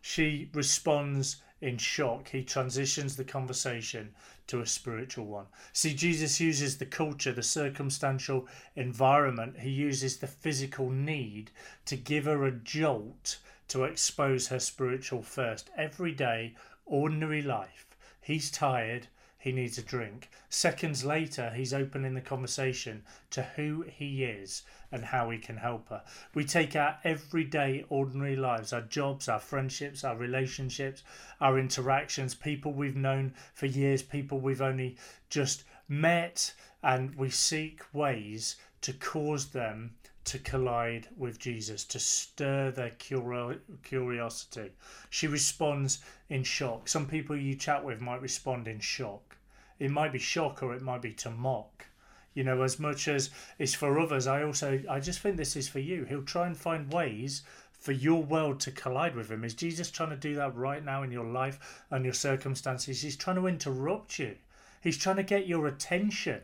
She 0.00 0.48
responds 0.54 1.42
in 1.60 1.76
shock. 1.76 2.28
He 2.28 2.42
transitions 2.44 3.16
the 3.16 3.24
conversation 3.24 4.14
to 4.46 4.60
a 4.60 4.66
spiritual 4.66 5.26
one. 5.26 5.46
See, 5.72 5.94
Jesus 5.94 6.40
uses 6.40 6.78
the 6.78 6.86
culture, 6.86 7.32
the 7.32 7.42
circumstantial 7.42 8.46
environment, 8.76 9.58
he 9.58 9.70
uses 9.70 10.16
the 10.16 10.26
physical 10.26 10.88
need 10.88 11.50
to 11.84 11.96
give 11.96 12.24
her 12.24 12.46
a 12.46 12.52
jolt 12.52 13.38
to 13.68 13.84
expose 13.84 14.48
her 14.48 14.58
spiritual 14.58 15.22
thirst. 15.22 15.68
Every 15.76 16.12
day, 16.12 16.54
ordinary 16.88 17.42
life. 17.42 17.86
He's 18.20 18.50
tired, 18.50 19.06
he 19.38 19.52
needs 19.52 19.78
a 19.78 19.82
drink. 19.82 20.28
Seconds 20.48 21.04
later, 21.04 21.50
he's 21.50 21.72
opening 21.72 22.14
the 22.14 22.20
conversation 22.20 23.04
to 23.30 23.42
who 23.42 23.82
he 23.82 24.24
is 24.24 24.62
and 24.90 25.04
how 25.04 25.30
he 25.30 25.38
can 25.38 25.56
help 25.56 25.88
her. 25.90 26.02
We 26.34 26.44
take 26.44 26.74
our 26.74 26.98
everyday, 27.04 27.84
ordinary 27.88 28.34
lives, 28.34 28.72
our 28.72 28.80
jobs, 28.80 29.28
our 29.28 29.38
friendships, 29.38 30.02
our 30.02 30.16
relationships, 30.16 31.04
our 31.40 31.58
interactions, 31.58 32.34
people 32.34 32.72
we've 32.72 32.96
known 32.96 33.32
for 33.54 33.66
years, 33.66 34.02
people 34.02 34.40
we've 34.40 34.60
only 34.60 34.96
just 35.30 35.62
met, 35.88 36.52
and 36.82 37.14
we 37.14 37.30
seek 37.30 37.82
ways 37.92 38.56
to 38.80 38.92
cause 38.92 39.46
them 39.48 39.94
to 40.28 40.38
collide 40.38 41.08
with 41.16 41.38
Jesus, 41.38 41.84
to 41.84 41.98
stir 41.98 42.70
their 42.70 42.90
curiosity. 42.90 44.70
She 45.10 45.26
responds 45.26 46.00
in 46.28 46.44
shock. 46.44 46.88
Some 46.88 47.06
people 47.06 47.36
you 47.36 47.54
chat 47.54 47.84
with 47.84 48.00
might 48.00 48.22
respond 48.22 48.68
in 48.68 48.80
shock. 48.80 49.36
It 49.78 49.90
might 49.90 50.12
be 50.12 50.18
shock 50.18 50.62
or 50.62 50.74
it 50.74 50.82
might 50.82 51.02
be 51.02 51.12
to 51.14 51.30
mock. 51.30 51.86
You 52.34 52.44
know, 52.44 52.62
as 52.62 52.78
much 52.78 53.08
as 53.08 53.30
it's 53.58 53.74
for 53.74 53.98
others, 53.98 54.26
I 54.26 54.42
also 54.42 54.80
I 54.88 55.00
just 55.00 55.20
think 55.20 55.36
this 55.36 55.56
is 55.56 55.68
for 55.68 55.80
you. 55.80 56.04
He'll 56.04 56.22
try 56.22 56.46
and 56.46 56.56
find 56.56 56.92
ways 56.92 57.42
for 57.72 57.92
your 57.92 58.22
world 58.22 58.60
to 58.60 58.70
collide 58.70 59.16
with 59.16 59.30
him. 59.30 59.44
Is 59.44 59.54
Jesus 59.54 59.90
trying 59.90 60.10
to 60.10 60.16
do 60.16 60.34
that 60.34 60.54
right 60.54 60.84
now 60.84 61.02
in 61.02 61.10
your 61.10 61.24
life 61.24 61.84
and 61.90 62.04
your 62.04 62.14
circumstances? 62.14 63.02
He's 63.02 63.16
trying 63.16 63.36
to 63.36 63.46
interrupt 63.46 64.18
you. 64.18 64.36
He's 64.80 64.98
trying 64.98 65.16
to 65.16 65.22
get 65.22 65.46
your 65.46 65.66
attention 65.66 66.42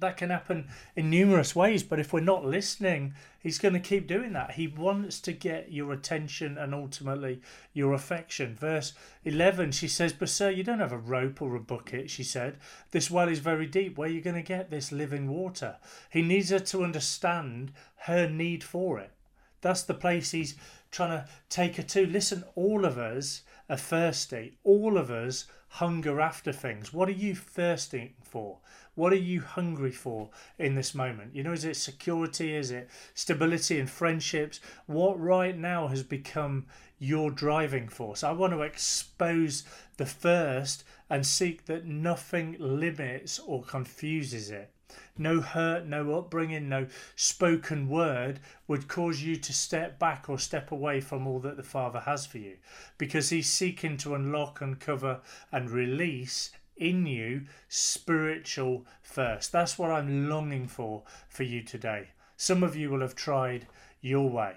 that 0.00 0.16
can 0.16 0.30
happen 0.30 0.68
in 0.94 1.10
numerous 1.10 1.54
ways, 1.54 1.82
but 1.82 2.00
if 2.00 2.12
we're 2.12 2.20
not 2.20 2.44
listening, 2.44 3.14
he's 3.38 3.58
going 3.58 3.74
to 3.74 3.80
keep 3.80 4.06
doing 4.06 4.32
that. 4.32 4.52
He 4.52 4.66
wants 4.66 5.20
to 5.20 5.32
get 5.32 5.72
your 5.72 5.92
attention 5.92 6.58
and 6.58 6.74
ultimately 6.74 7.40
your 7.72 7.92
affection. 7.92 8.54
Verse 8.54 8.92
11, 9.24 9.72
she 9.72 9.88
says, 9.88 10.12
But 10.12 10.28
sir, 10.28 10.50
you 10.50 10.62
don't 10.62 10.80
have 10.80 10.92
a 10.92 10.98
rope 10.98 11.40
or 11.40 11.54
a 11.54 11.60
bucket, 11.60 12.10
she 12.10 12.22
said. 12.22 12.58
This 12.90 13.10
well 13.10 13.28
is 13.28 13.40
very 13.40 13.66
deep. 13.66 13.96
Where 13.96 14.08
are 14.08 14.12
you 14.12 14.20
going 14.20 14.36
to 14.36 14.42
get 14.42 14.70
this 14.70 14.92
living 14.92 15.28
water? 15.28 15.76
He 16.10 16.22
needs 16.22 16.50
her 16.50 16.60
to 16.60 16.84
understand 16.84 17.72
her 18.06 18.28
need 18.28 18.62
for 18.62 18.98
it. 18.98 19.10
That's 19.60 19.82
the 19.82 19.94
place 19.94 20.30
he's 20.30 20.54
trying 20.90 21.10
to 21.10 21.28
take 21.48 21.76
her 21.76 21.82
to. 21.82 22.06
Listen, 22.06 22.44
all 22.54 22.84
of 22.84 22.98
us 22.98 23.42
are 23.68 23.76
thirsty. 23.76 24.58
All 24.64 24.96
of 24.96 25.10
us 25.10 25.46
hunger 25.68 26.20
after 26.20 26.52
things. 26.52 26.92
What 26.92 27.08
are 27.08 27.12
you 27.12 27.34
thirsting 27.34 28.14
for? 28.22 28.58
What 28.96 29.12
are 29.12 29.16
you 29.16 29.42
hungry 29.42 29.92
for 29.92 30.30
in 30.58 30.74
this 30.74 30.94
moment? 30.94 31.36
You 31.36 31.42
know, 31.42 31.52
is 31.52 31.66
it 31.66 31.76
security? 31.76 32.56
Is 32.56 32.70
it 32.70 32.88
stability 33.12 33.78
and 33.78 33.90
friendships? 33.90 34.58
What 34.86 35.20
right 35.20 35.56
now 35.56 35.88
has 35.88 36.02
become 36.02 36.64
your 36.98 37.30
driving 37.30 37.88
force? 37.88 38.24
I 38.24 38.32
want 38.32 38.54
to 38.54 38.62
expose 38.62 39.64
the 39.98 40.06
first 40.06 40.82
and 41.10 41.26
seek 41.26 41.66
that 41.66 41.84
nothing 41.84 42.56
limits 42.58 43.38
or 43.38 43.62
confuses 43.62 44.50
it. 44.50 44.72
No 45.18 45.42
hurt, 45.42 45.84
no 45.84 46.16
upbringing, 46.16 46.70
no 46.70 46.86
spoken 47.16 47.90
word 47.90 48.40
would 48.66 48.88
cause 48.88 49.20
you 49.20 49.36
to 49.36 49.52
step 49.52 49.98
back 49.98 50.30
or 50.30 50.38
step 50.38 50.72
away 50.72 51.02
from 51.02 51.26
all 51.26 51.40
that 51.40 51.58
the 51.58 51.62
Father 51.62 52.00
has 52.00 52.24
for 52.24 52.38
you 52.38 52.56
because 52.96 53.28
He's 53.28 53.50
seeking 53.50 53.98
to 53.98 54.14
unlock, 54.14 54.62
uncover, 54.62 55.20
and 55.52 55.70
release 55.70 56.50
in 56.76 57.06
you 57.06 57.42
spiritual 57.68 58.86
first. 59.02 59.52
That's 59.52 59.78
what 59.78 59.90
I'm 59.90 60.28
longing 60.28 60.68
for 60.68 61.02
for 61.28 61.42
you 61.42 61.62
today. 61.62 62.08
Some 62.36 62.62
of 62.62 62.76
you 62.76 62.90
will 62.90 63.00
have 63.00 63.14
tried 63.14 63.66
your 64.00 64.28
way. 64.28 64.56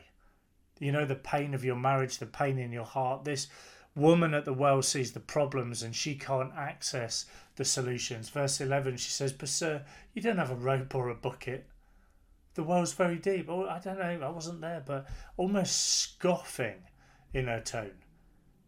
You 0.80 0.92
know, 0.92 1.06
the 1.06 1.16
pain 1.16 1.54
of 1.54 1.66
your 1.66 1.76
marriage, 1.76 2.18
the 2.18 2.26
pain 2.26 2.58
in 2.58 2.72
your 2.72 2.86
heart. 2.86 3.26
This 3.26 3.48
woman 3.96 4.34
at 4.34 4.46
the 4.46 4.54
well 4.54 4.82
sees 4.82 5.12
the 5.12 5.20
problems 5.20 5.84
and 5.84 5.96
she 5.96 6.16
can't 6.16 6.54
access 6.56 7.26
the 7.56 7.66
solutions. 7.66 8.30
Verse 8.30 8.62
11, 8.62 8.98
she 8.98 9.10
says, 9.10 9.34
But 9.34 9.50
sir, 9.50 9.84
you 10.14 10.22
don't 10.22 10.38
have 10.38 10.52
a 10.52 10.56
rope 10.56 10.96
or 10.96 11.10
a 11.10 11.16
bucket. 11.16 11.68
The 12.56 12.64
well's 12.64 12.94
very 12.94 13.18
deep. 13.18 13.48
Oh, 13.50 13.68
I 13.68 13.80
don't 13.80 14.00
know, 14.00 14.26
I 14.26 14.30
wasn't 14.30 14.62
there, 14.62 14.84
but 14.86 15.08
almost 15.38 16.00
scoffing 16.00 16.84
in 17.34 17.48
her 17.48 17.62
tone. 17.62 17.92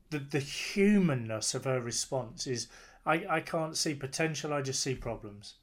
The, 0.09 0.19
the 0.19 0.39
humanness 0.39 1.53
of 1.55 1.63
her 1.63 1.79
response 1.79 2.45
is 2.45 2.67
I, 3.05 3.25
I 3.29 3.39
can't 3.41 3.75
see 3.75 3.93
potential, 3.93 4.53
I 4.53 4.61
just 4.61 4.81
see 4.81 4.95
problems. 4.95 5.55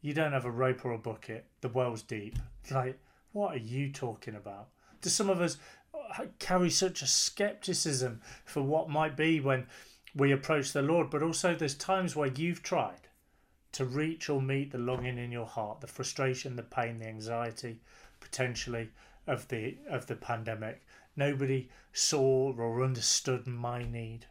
You 0.00 0.14
don't 0.14 0.32
have 0.32 0.44
a 0.44 0.50
rope 0.50 0.84
or 0.84 0.92
a 0.92 0.98
bucket. 0.98 1.46
The 1.60 1.68
well's 1.68 2.02
deep. 2.02 2.38
Like, 2.70 2.98
What 3.32 3.54
are 3.54 3.58
you 3.58 3.92
talking 3.92 4.34
about? 4.34 4.68
Do 5.00 5.08
some 5.08 5.30
of 5.30 5.40
us 5.40 5.58
uh, 5.94 6.26
carry 6.38 6.70
such 6.70 7.02
a 7.02 7.06
skepticism 7.06 8.20
for 8.44 8.62
what 8.62 8.90
might 8.90 9.16
be 9.16 9.40
when 9.40 9.66
we 10.14 10.32
approach 10.32 10.72
the 10.72 10.82
Lord? 10.82 11.10
But 11.10 11.22
also, 11.22 11.54
there's 11.54 11.74
times 11.74 12.16
where 12.16 12.28
you've 12.28 12.62
tried 12.62 13.08
to 13.72 13.84
reach 13.84 14.28
or 14.28 14.40
meet 14.40 14.72
the 14.72 14.78
longing 14.78 15.18
in 15.18 15.30
your 15.30 15.46
heart, 15.46 15.80
the 15.80 15.86
frustration, 15.86 16.56
the 16.56 16.62
pain, 16.62 16.98
the 16.98 17.06
anxiety, 17.06 17.78
potentially 18.20 18.88
of 19.26 19.46
the 19.48 19.76
of 19.88 20.06
the 20.06 20.16
pandemic. 20.16 20.82
Nobody 21.16 21.68
saw 21.92 22.52
or 22.56 22.82
understood 22.82 23.46
my 23.46 23.84
need. 23.84 24.26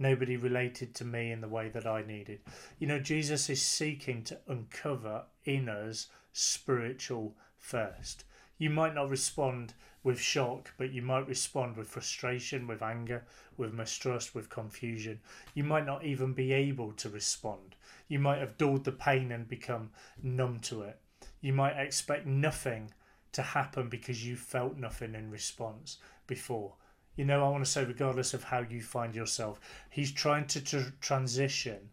Nobody 0.00 0.38
related 0.38 0.94
to 0.94 1.04
me 1.04 1.30
in 1.30 1.42
the 1.42 1.48
way 1.48 1.68
that 1.68 1.86
I 1.86 2.02
needed. 2.02 2.40
You 2.78 2.86
know, 2.86 2.98
Jesus 2.98 3.50
is 3.50 3.60
seeking 3.60 4.24
to 4.24 4.38
uncover 4.48 5.24
in 5.44 5.68
us 5.68 6.06
spiritual 6.32 7.36
thirst. 7.60 8.24
You 8.56 8.70
might 8.70 8.94
not 8.94 9.10
respond 9.10 9.74
with 10.02 10.18
shock, 10.18 10.72
but 10.78 10.90
you 10.90 11.02
might 11.02 11.28
respond 11.28 11.76
with 11.76 11.88
frustration, 11.88 12.66
with 12.66 12.80
anger, 12.80 13.26
with 13.58 13.74
mistrust, 13.74 14.34
with 14.34 14.48
confusion. 14.48 15.20
You 15.52 15.64
might 15.64 15.84
not 15.84 16.02
even 16.02 16.32
be 16.32 16.54
able 16.54 16.92
to 16.92 17.10
respond. 17.10 17.76
You 18.08 18.20
might 18.20 18.38
have 18.38 18.56
dulled 18.56 18.84
the 18.84 18.92
pain 18.92 19.30
and 19.30 19.46
become 19.46 19.90
numb 20.22 20.60
to 20.60 20.80
it. 20.80 20.98
You 21.42 21.52
might 21.52 21.78
expect 21.78 22.26
nothing 22.26 22.94
to 23.32 23.42
happen 23.42 23.90
because 23.90 24.26
you 24.26 24.36
felt 24.36 24.78
nothing 24.78 25.14
in 25.14 25.30
response 25.30 25.98
before. 26.26 26.72
You 27.20 27.26
know, 27.26 27.44
I 27.44 27.50
want 27.50 27.62
to 27.62 27.70
say, 27.70 27.84
regardless 27.84 28.32
of 28.32 28.44
how 28.44 28.60
you 28.60 28.80
find 28.80 29.14
yourself, 29.14 29.60
he's 29.90 30.10
trying 30.10 30.46
to 30.46 30.60
tr- 30.62 30.94
transition 31.02 31.90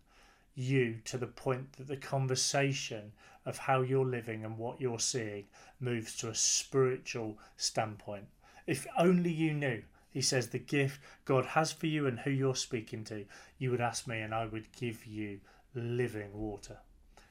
you 0.55 0.99
to 1.03 1.17
the 1.17 1.27
point 1.27 1.73
that 1.73 1.87
the 1.87 1.97
conversation 1.97 3.11
of 3.45 3.57
how 3.57 3.81
you're 3.81 4.05
living 4.05 4.45
and 4.45 4.57
what 4.57 4.79
you're 4.79 4.99
seeing 4.99 5.43
moves 5.81 6.15
to 6.19 6.29
a 6.29 6.33
spiritual 6.33 7.37
standpoint. 7.57 8.27
If 8.67 8.87
only 8.97 9.29
you 9.29 9.53
knew, 9.53 9.83
he 10.09 10.21
says, 10.21 10.47
the 10.47 10.59
gift 10.59 11.01
God 11.25 11.45
has 11.47 11.73
for 11.73 11.87
you 11.87 12.07
and 12.07 12.19
who 12.19 12.31
you're 12.31 12.55
speaking 12.55 13.03
to, 13.03 13.25
you 13.57 13.71
would 13.71 13.81
ask 13.81 14.07
me 14.07 14.21
and 14.21 14.33
I 14.33 14.45
would 14.45 14.71
give 14.79 15.05
you 15.05 15.41
living 15.75 16.31
water. 16.31 16.77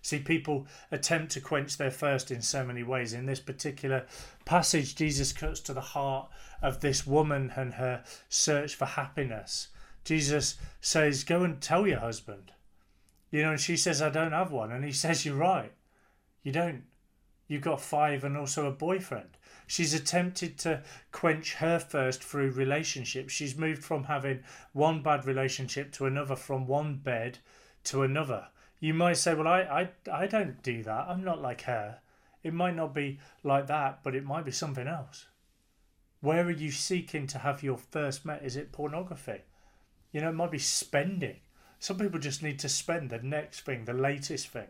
See, 0.07 0.21
people 0.21 0.69
attempt 0.93 1.33
to 1.33 1.41
quench 1.41 1.79
their 1.79 1.91
thirst 1.91 2.31
in 2.31 2.41
so 2.41 2.65
many 2.65 2.85
ways. 2.85 3.13
In 3.13 3.27
this 3.27 3.41
particular 3.41 4.07
passage, 4.45 4.95
Jesus 4.95 5.33
cuts 5.33 5.59
to 5.63 5.73
the 5.73 5.81
heart 5.81 6.29
of 6.63 6.79
this 6.79 7.05
woman 7.05 7.53
and 7.57 7.75
her 7.75 8.05
search 8.29 8.77
for 8.77 8.85
happiness. 8.85 9.67
Jesus 10.05 10.59
says, 10.81 11.25
Go 11.25 11.43
and 11.43 11.61
tell 11.61 11.89
your 11.89 11.99
husband. 11.99 12.53
You 13.33 13.43
know, 13.43 13.51
and 13.51 13.61
she 13.61 13.77
says, 13.77 14.01
I 14.01 14.11
don't 14.11 14.31
have 14.31 14.53
one. 14.53 14.71
And 14.71 14.85
he 14.85 14.93
says, 14.93 15.27
You're 15.27 15.35
right. 15.35 15.73
You 16.45 16.53
don't. 16.53 16.85
You've 17.49 17.63
got 17.63 17.81
five 17.81 18.23
and 18.23 18.37
also 18.37 18.67
a 18.67 18.71
boyfriend. 18.71 19.31
She's 19.67 19.93
attempted 19.93 20.57
to 20.59 20.85
quench 21.11 21.55
her 21.55 21.81
thirst 21.81 22.23
through 22.23 22.53
relationships. 22.53 23.33
She's 23.33 23.59
moved 23.59 23.83
from 23.83 24.05
having 24.05 24.45
one 24.73 25.03
bad 25.03 25.27
relationship 25.27 25.91
to 25.95 26.07
another, 26.07 26.37
from 26.37 26.69
one 26.69 26.99
bed 26.99 27.39
to 27.87 28.03
another 28.03 28.51
you 28.81 28.95
might 28.95 29.17
say, 29.17 29.35
well, 29.35 29.49
I, 29.49 29.61
I, 29.61 29.89
I 30.13 30.27
don't 30.27 30.63
do 30.63 30.83
that. 30.83 31.07
I'm 31.09 31.25
not 31.25 31.41
like 31.41 31.63
her. 31.63 31.99
It 32.43 32.55
might 32.55 32.77
not 32.77 32.95
be 32.95 33.19
like 33.43 33.67
that, 33.67 34.01
but 34.03 34.15
it 34.15 34.25
might 34.25 34.45
be 34.45 34.53
something 34.53 34.87
else. 34.87 35.27
Where 36.21 36.47
are 36.47 36.51
you 36.51 36.71
seeking 36.71 37.27
to 37.29 37.39
have 37.39 37.63
your 37.63 37.79
first 37.79 38.25
met? 38.25 38.45
Is 38.45 38.57
it 38.57 38.73
pornography? 38.73 39.43
You 40.13 40.21
know, 40.21 40.31
it 40.31 40.35
might 40.35 40.51
be 40.51 40.59
spending. 40.59 41.37
Some 41.79 41.99
people 41.99 42.19
just 42.19 42.43
need 42.43 42.59
to 42.61 42.69
spend 42.69 43.11
the 43.11 43.19
next 43.19 43.61
thing, 43.61 43.85
the 43.85 43.93
latest 43.93 44.49
thing. 44.49 44.69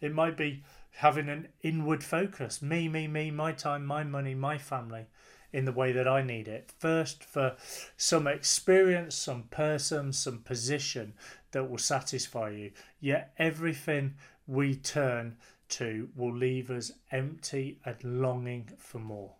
It 0.00 0.12
might 0.12 0.36
be 0.36 0.64
having 0.92 1.28
an 1.28 1.48
inward 1.62 2.02
focus 2.02 2.62
me, 2.62 2.88
me, 2.88 3.06
me, 3.06 3.30
my 3.30 3.52
time, 3.52 3.84
my 3.84 4.04
money, 4.04 4.34
my 4.34 4.58
family 4.58 5.06
in 5.52 5.64
the 5.64 5.72
way 5.72 5.92
that 5.92 6.06
I 6.06 6.22
need 6.22 6.48
it. 6.48 6.72
First, 6.78 7.24
for 7.24 7.56
some 7.96 8.26
experience, 8.26 9.14
some 9.14 9.44
person, 9.44 10.12
some 10.12 10.38
position 10.38 11.14
that 11.52 11.70
will 11.70 11.78
satisfy 11.78 12.50
you. 12.50 12.72
Yet 13.00 13.32
everything 13.38 14.14
we 14.46 14.74
turn 14.74 15.36
to 15.70 16.08
will 16.16 16.34
leave 16.34 16.70
us 16.70 16.92
empty 17.10 17.80
and 17.84 17.96
longing 18.02 18.70
for 18.78 18.98
more. 18.98 19.34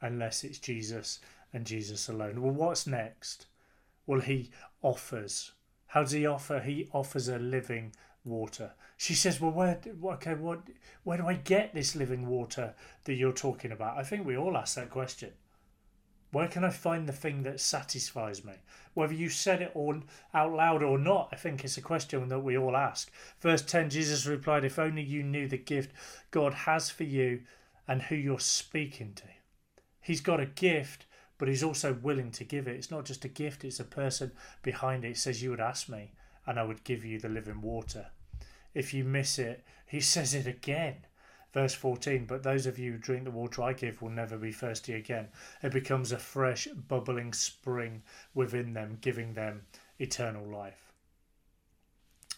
Unless 0.00 0.44
it's 0.44 0.58
Jesus 0.58 1.20
and 1.52 1.64
Jesus 1.64 2.08
alone. 2.08 2.42
Well, 2.42 2.52
what's 2.52 2.86
next? 2.86 3.46
Well, 4.06 4.20
he 4.20 4.50
offers. 4.82 5.52
How 5.86 6.02
does 6.02 6.12
he 6.12 6.26
offer? 6.26 6.60
He 6.60 6.88
offers 6.92 7.28
a 7.28 7.38
living 7.38 7.92
water. 8.26 8.74
She 8.96 9.14
says, 9.14 9.40
"Well, 9.40 9.52
where? 9.52 9.80
Okay, 10.04 10.34
what? 10.34 10.62
Where 11.04 11.18
do 11.18 11.26
I 11.26 11.34
get 11.34 11.74
this 11.74 11.96
living 11.96 12.26
water 12.26 12.74
that 13.04 13.14
you're 13.14 13.32
talking 13.32 13.72
about?" 13.72 13.98
I 13.98 14.02
think 14.02 14.26
we 14.26 14.36
all 14.36 14.56
ask 14.56 14.74
that 14.76 14.90
question. 14.90 15.32
Where 16.32 16.48
can 16.48 16.64
I 16.64 16.70
find 16.70 17.08
the 17.08 17.12
thing 17.12 17.44
that 17.44 17.60
satisfies 17.60 18.44
me? 18.44 18.54
Whether 18.94 19.14
you 19.14 19.30
said 19.30 19.62
it 19.62 19.70
or 19.74 20.02
out 20.34 20.52
loud 20.52 20.82
or 20.82 20.98
not, 20.98 21.30
I 21.32 21.36
think 21.36 21.64
it's 21.64 21.78
a 21.78 21.82
question 21.82 22.28
that 22.28 22.40
we 22.40 22.58
all 22.58 22.76
ask. 22.76 23.10
Verse 23.40 23.62
10 23.62 23.90
Jesus 23.90 24.26
replied, 24.26 24.64
If 24.64 24.78
only 24.78 25.02
you 25.02 25.22
knew 25.22 25.48
the 25.48 25.56
gift 25.56 25.92
God 26.30 26.52
has 26.52 26.90
for 26.90 27.04
you 27.04 27.42
and 27.86 28.02
who 28.02 28.16
you're 28.16 28.40
speaking 28.40 29.14
to. 29.14 29.24
He's 30.00 30.20
got 30.20 30.40
a 30.40 30.46
gift, 30.46 31.06
but 31.38 31.48
he's 31.48 31.62
also 31.62 31.92
willing 31.94 32.32
to 32.32 32.44
give 32.44 32.66
it. 32.66 32.76
It's 32.76 32.90
not 32.90 33.04
just 33.04 33.24
a 33.24 33.28
gift, 33.28 33.64
it's 33.64 33.80
a 33.80 33.84
person 33.84 34.32
behind 34.62 35.04
it. 35.04 35.12
It 35.12 35.18
says, 35.18 35.42
You 35.42 35.50
would 35.50 35.60
ask 35.60 35.88
me, 35.88 36.12
and 36.46 36.58
I 36.58 36.64
would 36.64 36.84
give 36.84 37.04
you 37.04 37.18
the 37.18 37.28
living 37.28 37.60
water. 37.60 38.08
If 38.76 38.92
you 38.92 39.04
miss 39.04 39.38
it, 39.38 39.64
he 39.86 40.00
says 40.00 40.34
it 40.34 40.46
again. 40.46 40.96
Verse 41.54 41.72
14, 41.72 42.26
but 42.26 42.42
those 42.42 42.66
of 42.66 42.78
you 42.78 42.92
who 42.92 42.98
drink 42.98 43.24
the 43.24 43.30
water 43.30 43.62
I 43.62 43.72
give 43.72 44.02
will 44.02 44.10
never 44.10 44.36
be 44.36 44.52
thirsty 44.52 44.92
again. 44.92 45.28
It 45.62 45.72
becomes 45.72 46.12
a 46.12 46.18
fresh, 46.18 46.66
bubbling 46.66 47.32
spring 47.32 48.02
within 48.34 48.74
them, 48.74 48.98
giving 49.00 49.32
them 49.32 49.62
eternal 49.98 50.46
life. 50.46 50.92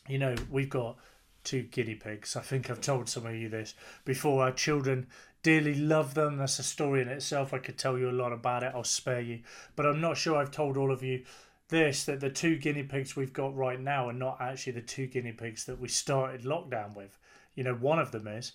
You 0.07 0.19
know, 0.19 0.37
we've 0.49 0.71
got 0.71 0.99
two 1.43 1.63
guinea 1.63 1.97
pigs. 1.97 2.37
I 2.37 2.43
think 2.43 2.71
I've 2.71 2.81
told 2.81 3.09
some 3.09 3.27
of 3.27 3.35
you 3.35 3.49
this 3.49 3.75
before. 4.05 4.45
Our 4.45 4.53
children 4.53 5.09
dearly 5.43 5.75
love 5.75 6.15
them. 6.15 6.37
That's 6.37 6.61
a 6.61 6.63
story 6.63 7.03
in 7.03 7.09
itself. 7.09 7.53
I 7.53 7.59
could 7.59 7.79
tell 7.79 7.99
you 7.99 8.11
a 8.11 8.13
lot 8.13 8.33
about 8.33 8.63
it. 8.63 8.71
I'll 8.77 8.85
spare 8.85 9.21
you. 9.21 9.41
But 9.75 9.87
I'm 9.87 10.01
not 10.01 10.17
sure 10.17 10.37
I've 10.37 10.53
told 10.53 10.77
all 10.77 10.93
of 10.93 11.03
you 11.03 11.25
this 11.69 12.05
that 12.05 12.21
the 12.21 12.31
two 12.31 12.57
guinea 12.57 12.83
pigs 12.83 13.15
we've 13.15 13.33
got 13.33 13.55
right 13.55 13.81
now 13.81 14.09
are 14.09 14.13
not 14.15 14.41
actually 14.41 14.73
the 14.73 14.81
two 14.81 15.07
guinea 15.07 15.33
pigs 15.33 15.65
that 15.67 15.79
we 15.79 15.89
started 15.89 16.43
lockdown 16.43 16.95
with. 16.95 17.19
You 17.55 17.65
know, 17.65 17.75
one 17.75 17.99
of 17.99 18.11
them 18.11 18.27
is. 18.27 18.53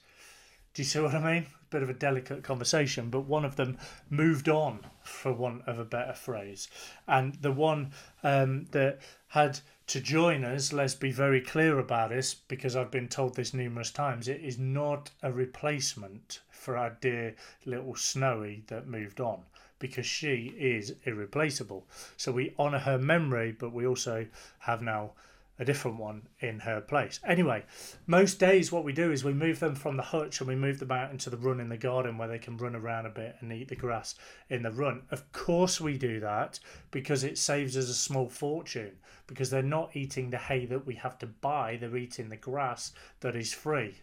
Do 0.73 0.82
you 0.82 0.88
see 0.88 0.99
what 0.99 1.13
I 1.13 1.19
mean? 1.19 1.43
A 1.43 1.69
bit 1.69 1.84
of 1.84 1.89
a 1.89 1.93
delicate 1.93 2.43
conversation, 2.43 3.12
but 3.12 3.21
one 3.21 3.45
of 3.45 3.56
them 3.56 3.78
moved 4.10 4.49
on, 4.49 4.80
for 5.04 5.32
want 5.32 5.67
of 5.67 5.78
a 5.78 5.86
better 5.86 6.13
phrase. 6.13 6.67
And 7.08 7.36
the 7.36 7.52
one 7.52 7.91
um, 8.23 8.65
that 8.71 8.99
had 9.28 9.60
to 9.88 9.99
join 9.99 10.43
us, 10.43 10.73
let's 10.73 10.95
be 10.95 11.12
very 11.12 11.41
clear 11.41 11.78
about 11.78 12.10
this 12.10 12.34
because 12.34 12.76
I've 12.76 12.89
been 12.89 13.08
told 13.08 13.36
this 13.36 13.54
numerous 13.54 13.91
times, 13.91 14.28
it 14.28 14.41
is 14.41 14.58
not 14.58 15.12
a 15.21 15.32
replacement 15.32 16.39
for 16.49 16.76
our 16.76 16.97
dear 17.02 17.36
little 17.65 17.95
Snowy 17.95 18.63
that 18.67 18.88
moved 18.88 19.19
on 19.19 19.43
because 19.83 20.05
she 20.05 20.55
is 20.57 20.95
irreplaceable. 21.03 21.85
So 22.15 22.31
we 22.31 22.55
honour 22.57 22.79
her 22.79 22.97
memory, 22.97 23.51
but 23.51 23.73
we 23.73 23.85
also 23.85 24.27
have 24.59 24.81
now 24.81 25.11
a 25.59 25.65
different 25.65 25.97
one 25.97 26.21
in 26.39 26.61
her 26.61 26.79
place. 26.79 27.19
Anyway, 27.27 27.65
most 28.07 28.39
days 28.39 28.71
what 28.71 28.85
we 28.85 28.93
do 28.93 29.11
is 29.11 29.25
we 29.25 29.33
move 29.33 29.59
them 29.59 29.75
from 29.75 29.97
the 29.97 30.03
hutch 30.03 30.39
and 30.39 30.47
we 30.47 30.55
move 30.55 30.79
them 30.79 30.93
out 30.93 31.11
into 31.11 31.29
the 31.29 31.35
run 31.35 31.59
in 31.59 31.67
the 31.67 31.75
garden 31.75 32.17
where 32.17 32.29
they 32.29 32.39
can 32.39 32.55
run 32.55 32.77
around 32.77 33.07
a 33.07 33.09
bit 33.09 33.35
and 33.41 33.51
eat 33.51 33.67
the 33.67 33.75
grass 33.75 34.15
in 34.49 34.63
the 34.63 34.71
run. 34.71 35.01
Of 35.11 35.29
course, 35.33 35.81
we 35.81 35.97
do 35.97 36.21
that 36.21 36.61
because 36.89 37.25
it 37.25 37.37
saves 37.37 37.75
us 37.75 37.89
a 37.89 37.93
small 37.93 38.29
fortune 38.29 38.93
because 39.27 39.49
they're 39.49 39.61
not 39.61 39.97
eating 39.97 40.29
the 40.29 40.37
hay 40.37 40.65
that 40.67 40.85
we 40.85 40.95
have 40.95 41.19
to 41.19 41.27
buy, 41.27 41.75
they're 41.75 41.97
eating 41.97 42.29
the 42.29 42.37
grass 42.37 42.93
that 43.19 43.35
is 43.35 43.51
free. 43.51 43.97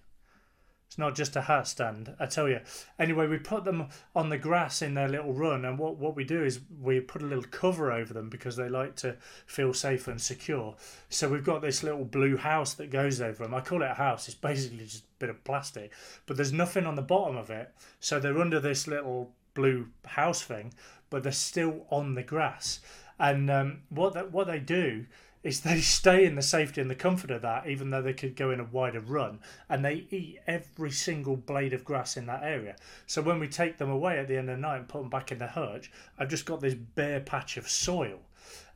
It's 0.90 0.98
not 0.98 1.14
just 1.14 1.36
a 1.36 1.42
hat 1.42 1.68
stand, 1.68 2.16
I 2.18 2.26
tell 2.26 2.48
you. 2.48 2.58
Anyway, 2.98 3.28
we 3.28 3.38
put 3.38 3.62
them 3.62 3.90
on 4.16 4.28
the 4.28 4.36
grass 4.36 4.82
in 4.82 4.94
their 4.94 5.06
little 5.06 5.32
run, 5.32 5.64
and 5.64 5.78
what, 5.78 5.98
what 5.98 6.16
we 6.16 6.24
do 6.24 6.42
is 6.42 6.58
we 6.82 6.98
put 6.98 7.22
a 7.22 7.26
little 7.26 7.44
cover 7.44 7.92
over 7.92 8.12
them 8.12 8.28
because 8.28 8.56
they 8.56 8.68
like 8.68 8.96
to 8.96 9.16
feel 9.46 9.72
safe 9.72 10.08
and 10.08 10.20
secure. 10.20 10.74
So 11.08 11.28
we've 11.28 11.44
got 11.44 11.62
this 11.62 11.84
little 11.84 12.04
blue 12.04 12.36
house 12.36 12.74
that 12.74 12.90
goes 12.90 13.20
over 13.20 13.44
them. 13.44 13.54
I 13.54 13.60
call 13.60 13.82
it 13.82 13.90
a 13.92 13.94
house, 13.94 14.26
it's 14.26 14.34
basically 14.34 14.78
just 14.78 15.04
a 15.04 15.18
bit 15.20 15.30
of 15.30 15.44
plastic, 15.44 15.92
but 16.26 16.36
there's 16.36 16.52
nothing 16.52 16.86
on 16.86 16.96
the 16.96 17.02
bottom 17.02 17.36
of 17.36 17.50
it. 17.50 17.72
So 18.00 18.18
they're 18.18 18.40
under 18.40 18.58
this 18.58 18.88
little 18.88 19.30
blue 19.54 19.90
house 20.04 20.42
thing, 20.42 20.74
but 21.08 21.22
they're 21.22 21.30
still 21.30 21.86
on 21.90 22.16
the 22.16 22.24
grass. 22.24 22.80
And 23.20 23.48
um, 23.48 23.82
what, 23.90 24.14
that, 24.14 24.32
what 24.32 24.48
they 24.48 24.58
do 24.58 25.06
is 25.42 25.60
they 25.60 25.80
stay 25.80 26.24
in 26.24 26.34
the 26.34 26.42
safety 26.42 26.80
and 26.80 26.90
the 26.90 26.94
comfort 26.94 27.30
of 27.30 27.42
that, 27.42 27.66
even 27.66 27.90
though 27.90 28.02
they 28.02 28.12
could 28.12 28.36
go 28.36 28.50
in 28.50 28.60
a 28.60 28.64
wider 28.64 29.00
run, 29.00 29.38
and 29.68 29.84
they 29.84 30.06
eat 30.10 30.38
every 30.46 30.90
single 30.90 31.36
blade 31.36 31.72
of 31.72 31.84
grass 31.84 32.16
in 32.16 32.26
that 32.26 32.42
area. 32.42 32.76
So 33.06 33.22
when 33.22 33.40
we 33.40 33.48
take 33.48 33.78
them 33.78 33.90
away 33.90 34.18
at 34.18 34.28
the 34.28 34.36
end 34.36 34.50
of 34.50 34.56
the 34.56 34.60
night 34.60 34.76
and 34.76 34.88
put 34.88 35.00
them 35.00 35.10
back 35.10 35.32
in 35.32 35.38
the 35.38 35.46
hutch, 35.46 35.90
I've 36.18 36.28
just 36.28 36.46
got 36.46 36.60
this 36.60 36.74
bare 36.74 37.20
patch 37.20 37.56
of 37.56 37.68
soil. 37.68 38.20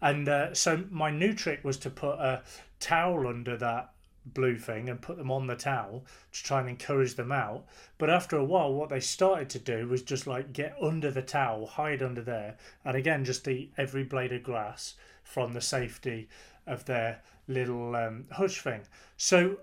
And 0.01 0.29
uh, 0.29 0.55
so 0.55 0.85
my 0.91 1.11
new 1.11 1.35
trick 1.35 1.65
was 1.65 1.77
to 1.79 1.91
put 1.91 2.19
a 2.19 2.43
towel 2.81 3.27
under 3.27 3.57
that 3.59 3.91
blue 4.27 4.57
thing 4.57 4.89
and 4.89 5.03
put 5.03 5.19
them 5.19 5.31
on 5.31 5.47
the 5.47 5.57
towel 5.57 6.05
to 6.33 6.43
try 6.43 6.61
and 6.61 6.69
encourage 6.69 7.15
them 7.15 7.33
out. 7.33 7.67
But 7.99 8.11
after 8.11 8.37
a 8.37 8.45
while, 8.45 8.73
what 8.73 8.89
they 8.89 9.01
started 9.01 9.51
to 9.51 9.59
do 9.59 9.87
was 9.89 10.03
just 10.03 10.27
like 10.27 10.53
get 10.53 10.77
under 10.81 11.11
the 11.11 11.23
towel, 11.23 11.67
hide 11.67 12.03
under 12.03 12.23
there, 12.23 12.57
and 12.85 12.97
again 12.97 13.25
just 13.25 13.47
eat 13.49 13.73
every 13.77 14.05
blade 14.05 14.33
of 14.33 14.43
grass 14.43 14.95
from 15.23 15.53
the 15.53 15.61
safety 15.61 16.29
of 16.67 16.85
their 16.85 17.21
little 17.49 17.95
um, 17.97 18.27
hush 18.31 18.61
thing. 18.61 18.83
So 19.17 19.59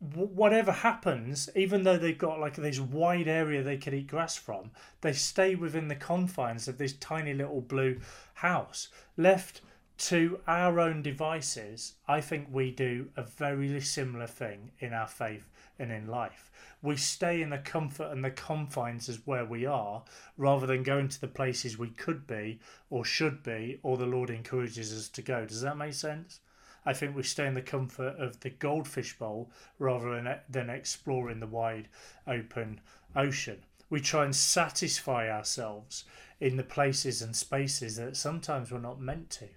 whatever 0.00 0.70
happens, 0.70 1.50
even 1.56 1.82
though 1.82 1.96
they've 1.96 2.16
got 2.16 2.38
like 2.38 2.54
this 2.54 2.78
wide 2.78 3.26
area 3.26 3.62
they 3.62 3.76
can 3.76 3.94
eat 3.94 4.06
grass 4.06 4.36
from, 4.36 4.70
they 5.00 5.12
stay 5.12 5.54
within 5.54 5.88
the 5.88 5.96
confines 5.96 6.68
of 6.68 6.78
this 6.78 6.92
tiny 6.94 7.34
little 7.34 7.60
blue 7.60 8.00
house. 8.34 8.88
Left 9.16 9.60
to 9.98 10.38
our 10.46 10.78
own 10.78 11.02
devices, 11.02 11.94
I 12.06 12.20
think 12.20 12.46
we 12.52 12.70
do 12.70 13.10
a 13.16 13.24
very 13.24 13.80
similar 13.80 14.28
thing 14.28 14.70
in 14.78 14.92
our 14.92 15.08
faith 15.08 15.50
and 15.76 15.90
in 15.90 16.06
life. 16.06 16.52
We 16.80 16.96
stay 16.96 17.42
in 17.42 17.50
the 17.50 17.58
comfort 17.58 18.12
and 18.12 18.24
the 18.24 18.30
confines 18.30 19.08
as 19.08 19.26
where 19.26 19.44
we 19.44 19.66
are 19.66 20.04
rather 20.36 20.68
than 20.68 20.84
going 20.84 21.08
to 21.08 21.20
the 21.20 21.26
places 21.26 21.76
we 21.76 21.90
could 21.90 22.28
be 22.28 22.60
or 22.90 23.04
should 23.04 23.42
be 23.42 23.80
or 23.82 23.96
the 23.96 24.06
Lord 24.06 24.30
encourages 24.30 24.96
us 24.96 25.08
to 25.08 25.22
go. 25.22 25.44
Does 25.44 25.62
that 25.62 25.76
make 25.76 25.94
sense? 25.94 26.38
I 26.86 26.92
think 26.92 27.16
we 27.16 27.24
stay 27.24 27.46
in 27.46 27.54
the 27.54 27.60
comfort 27.60 28.14
of 28.20 28.38
the 28.40 28.50
goldfish 28.50 29.18
bowl 29.18 29.50
rather 29.80 30.14
than, 30.14 30.32
than 30.48 30.70
exploring 30.70 31.40
the 31.40 31.48
wide 31.48 31.88
open 32.24 32.80
ocean. 33.16 33.64
We 33.90 34.00
try 34.00 34.24
and 34.24 34.36
satisfy 34.36 35.28
ourselves 35.28 36.04
in 36.38 36.56
the 36.56 36.62
places 36.62 37.20
and 37.20 37.34
spaces 37.34 37.96
that 37.96 38.16
sometimes 38.16 38.70
we're 38.70 38.78
not 38.78 39.00
meant 39.00 39.30
to 39.30 39.48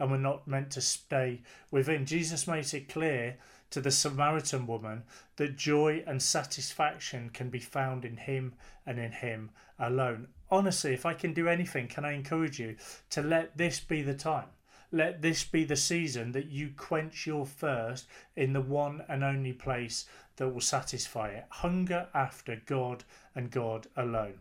and 0.00 0.10
we're 0.10 0.16
not 0.16 0.48
meant 0.48 0.70
to 0.70 0.80
stay 0.80 1.42
within. 1.70 2.06
Jesus 2.06 2.48
makes 2.48 2.74
it 2.74 2.88
clear 2.88 3.36
to 3.70 3.80
the 3.80 3.90
Samaritan 3.90 4.66
woman 4.66 5.04
that 5.36 5.56
joy 5.56 6.02
and 6.06 6.20
satisfaction 6.20 7.30
can 7.32 7.50
be 7.50 7.60
found 7.60 8.04
in 8.04 8.16
Him 8.16 8.54
and 8.86 8.98
in 8.98 9.12
Him 9.12 9.50
alone. 9.78 10.28
Honestly, 10.50 10.92
if 10.92 11.06
I 11.06 11.14
can 11.14 11.32
do 11.32 11.46
anything, 11.46 11.86
can 11.86 12.04
I 12.04 12.12
encourage 12.12 12.58
you 12.58 12.76
to 13.10 13.22
let 13.22 13.56
this 13.56 13.78
be 13.78 14.02
the 14.02 14.14
time? 14.14 14.48
Let 14.90 15.22
this 15.22 15.44
be 15.44 15.62
the 15.62 15.76
season 15.76 16.32
that 16.32 16.46
you 16.46 16.70
quench 16.76 17.26
your 17.26 17.46
thirst 17.46 18.06
in 18.34 18.54
the 18.54 18.60
one 18.60 19.04
and 19.08 19.22
only 19.22 19.52
place 19.52 20.06
that 20.36 20.48
will 20.48 20.60
satisfy 20.60 21.28
it. 21.28 21.44
Hunger 21.50 22.08
after 22.12 22.60
God 22.66 23.04
and 23.36 23.50
God 23.50 23.86
alone. 23.96 24.40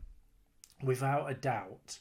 Without 0.82 1.30
a 1.30 1.36
doubt, 1.36 2.00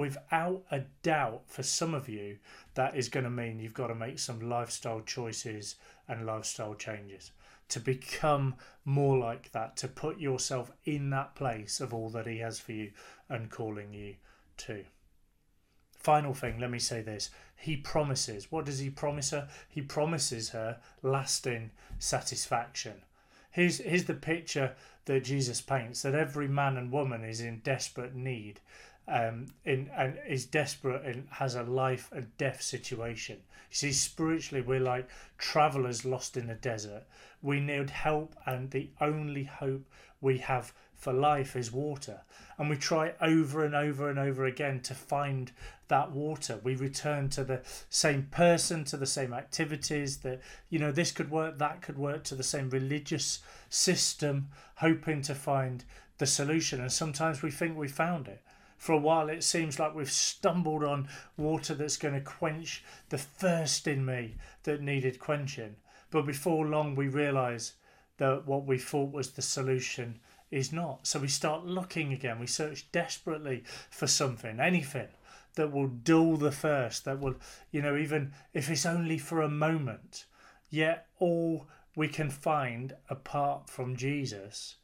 without 0.00 0.62
a 0.70 0.80
doubt, 1.02 1.42
for 1.46 1.62
some 1.62 1.92
of 1.92 2.08
you, 2.08 2.38
that 2.72 2.96
is 2.96 3.10
going 3.10 3.24
to 3.24 3.30
mean 3.30 3.60
you've 3.60 3.74
got 3.74 3.88
to 3.88 3.94
make 3.94 4.18
some 4.18 4.48
lifestyle 4.48 5.02
choices 5.02 5.76
and 6.08 6.24
lifestyle 6.24 6.74
changes 6.74 7.32
to 7.68 7.78
become 7.78 8.54
more 8.86 9.18
like 9.18 9.52
that, 9.52 9.76
to 9.76 9.86
put 9.86 10.18
yourself 10.18 10.72
in 10.86 11.10
that 11.10 11.34
place 11.34 11.80
of 11.80 11.92
all 11.92 12.08
that 12.08 12.26
He 12.26 12.38
has 12.38 12.58
for 12.58 12.72
you 12.72 12.90
and 13.28 13.50
calling 13.50 13.92
you 13.92 14.14
to. 14.56 14.84
Final 15.98 16.32
thing, 16.32 16.58
let 16.58 16.70
me 16.70 16.78
say 16.78 17.02
this. 17.02 17.28
He 17.54 17.76
promises. 17.76 18.50
What 18.50 18.64
does 18.64 18.78
he 18.78 18.88
promise 18.88 19.32
her? 19.32 19.48
He 19.68 19.82
promises 19.82 20.48
her 20.48 20.78
lasting 21.02 21.72
satisfaction. 21.98 23.02
Here's, 23.50 23.78
here's 23.78 24.04
the 24.04 24.14
picture 24.14 24.72
that 25.04 25.24
Jesus 25.24 25.60
paints 25.60 26.00
that 26.02 26.14
every 26.14 26.48
man 26.48 26.78
and 26.78 26.90
woman 26.90 27.22
is 27.22 27.42
in 27.42 27.58
desperate 27.58 28.14
need 28.14 28.60
um, 29.10 29.46
in 29.64 29.90
and 29.96 30.18
is 30.26 30.46
desperate 30.46 31.04
and 31.04 31.26
has 31.30 31.54
a 31.54 31.62
life 31.62 32.08
and 32.12 32.36
death 32.38 32.62
situation. 32.62 33.36
You 33.70 33.76
see, 33.76 33.92
spiritually, 33.92 34.64
we're 34.64 34.80
like 34.80 35.08
travelers 35.38 36.04
lost 36.04 36.36
in 36.36 36.46
the 36.46 36.54
desert. 36.54 37.04
We 37.42 37.60
need 37.60 37.90
help, 37.90 38.34
and 38.46 38.70
the 38.70 38.90
only 39.00 39.44
hope 39.44 39.84
we 40.20 40.38
have 40.38 40.72
for 40.94 41.12
life 41.12 41.56
is 41.56 41.72
water. 41.72 42.20
And 42.58 42.68
we 42.68 42.76
try 42.76 43.14
over 43.22 43.64
and 43.64 43.74
over 43.74 44.10
and 44.10 44.18
over 44.18 44.44
again 44.44 44.80
to 44.80 44.94
find 44.94 45.50
that 45.88 46.12
water. 46.12 46.60
We 46.62 46.74
return 46.74 47.30
to 47.30 47.42
the 47.42 47.62
same 47.88 48.28
person, 48.30 48.84
to 48.84 48.98
the 48.98 49.06
same 49.06 49.32
activities, 49.32 50.18
that, 50.18 50.40
you 50.68 50.78
know, 50.78 50.92
this 50.92 51.10
could 51.10 51.30
work, 51.30 51.58
that 51.58 51.80
could 51.80 51.96
work, 51.96 52.22
to 52.24 52.34
the 52.34 52.42
same 52.42 52.68
religious 52.68 53.40
system, 53.70 54.48
hoping 54.76 55.22
to 55.22 55.34
find 55.34 55.84
the 56.18 56.26
solution. 56.26 56.80
And 56.80 56.92
sometimes 56.92 57.40
we 57.40 57.50
think 57.50 57.78
we 57.78 57.88
found 57.88 58.28
it. 58.28 58.42
For 58.80 58.94
a 58.94 58.98
while, 58.98 59.28
it 59.28 59.44
seems 59.44 59.78
like 59.78 59.94
we've 59.94 60.10
stumbled 60.10 60.82
on 60.82 61.06
water 61.36 61.74
that's 61.74 61.98
going 61.98 62.14
to 62.14 62.20
quench 62.22 62.82
the 63.10 63.18
thirst 63.18 63.86
in 63.86 64.06
me 64.06 64.36
that 64.62 64.80
needed 64.80 65.18
quenching. 65.18 65.76
But 66.10 66.24
before 66.24 66.64
long, 66.64 66.94
we 66.94 67.06
realise 67.06 67.74
that 68.16 68.46
what 68.46 68.64
we 68.64 68.78
thought 68.78 69.12
was 69.12 69.32
the 69.32 69.42
solution 69.42 70.18
is 70.50 70.72
not. 70.72 71.06
So 71.06 71.18
we 71.18 71.28
start 71.28 71.66
looking 71.66 72.14
again. 72.14 72.38
We 72.38 72.46
search 72.46 72.90
desperately 72.90 73.64
for 73.90 74.06
something, 74.06 74.58
anything 74.58 75.08
that 75.56 75.70
will 75.70 75.88
dull 75.88 76.38
the 76.38 76.50
thirst, 76.50 77.04
that 77.04 77.20
will, 77.20 77.34
you 77.70 77.82
know, 77.82 77.98
even 77.98 78.32
if 78.54 78.70
it's 78.70 78.86
only 78.86 79.18
for 79.18 79.42
a 79.42 79.48
moment. 79.50 80.24
Yet 80.70 81.06
all 81.18 81.66
we 81.94 82.08
can 82.08 82.30
find 82.30 82.96
apart 83.10 83.68
from 83.68 83.94
Jesus 83.94 84.76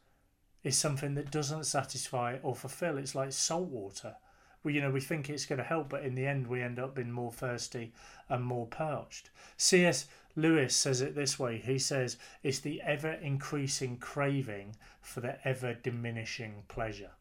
is 0.67 0.77
something 0.77 1.15
that 1.15 1.31
doesn't 1.31 1.65
satisfy 1.65 2.39
or 2.43 2.53
fulfill. 2.53 2.99
It's 2.99 3.15
like 3.15 3.31
salt 3.31 3.69
water. 3.69 4.17
We, 4.65 4.75
you 4.75 4.81
know, 4.81 4.91
we 4.91 5.01
think 5.01 5.31
it's 5.31 5.47
going 5.47 5.59
to 5.59 5.65
help, 5.65 5.89
but 5.89 6.03
in 6.03 6.17
the 6.17 6.27
end, 6.27 6.49
we 6.49 6.61
end 6.61 6.81
up 6.81 6.97
being 6.97 7.13
more 7.13 7.31
thirsty 7.31 7.93
and 8.29 8.43
more 8.43 8.67
parched. 8.67 9.31
C.S. 9.57 10.09
Lewis 10.35 10.75
says 10.75 11.01
it 11.01 11.15
this 11.15 11.39
way 11.39 11.59
he 11.59 11.79
says, 11.79 12.17
It's 12.43 12.59
the 12.59 12.83
ever 12.83 13.13
increasing 13.13 13.97
craving 13.99 14.75
for 15.01 15.21
the 15.21 15.39
ever 15.47 15.73
diminishing 15.73 16.65
pleasure. 16.67 17.13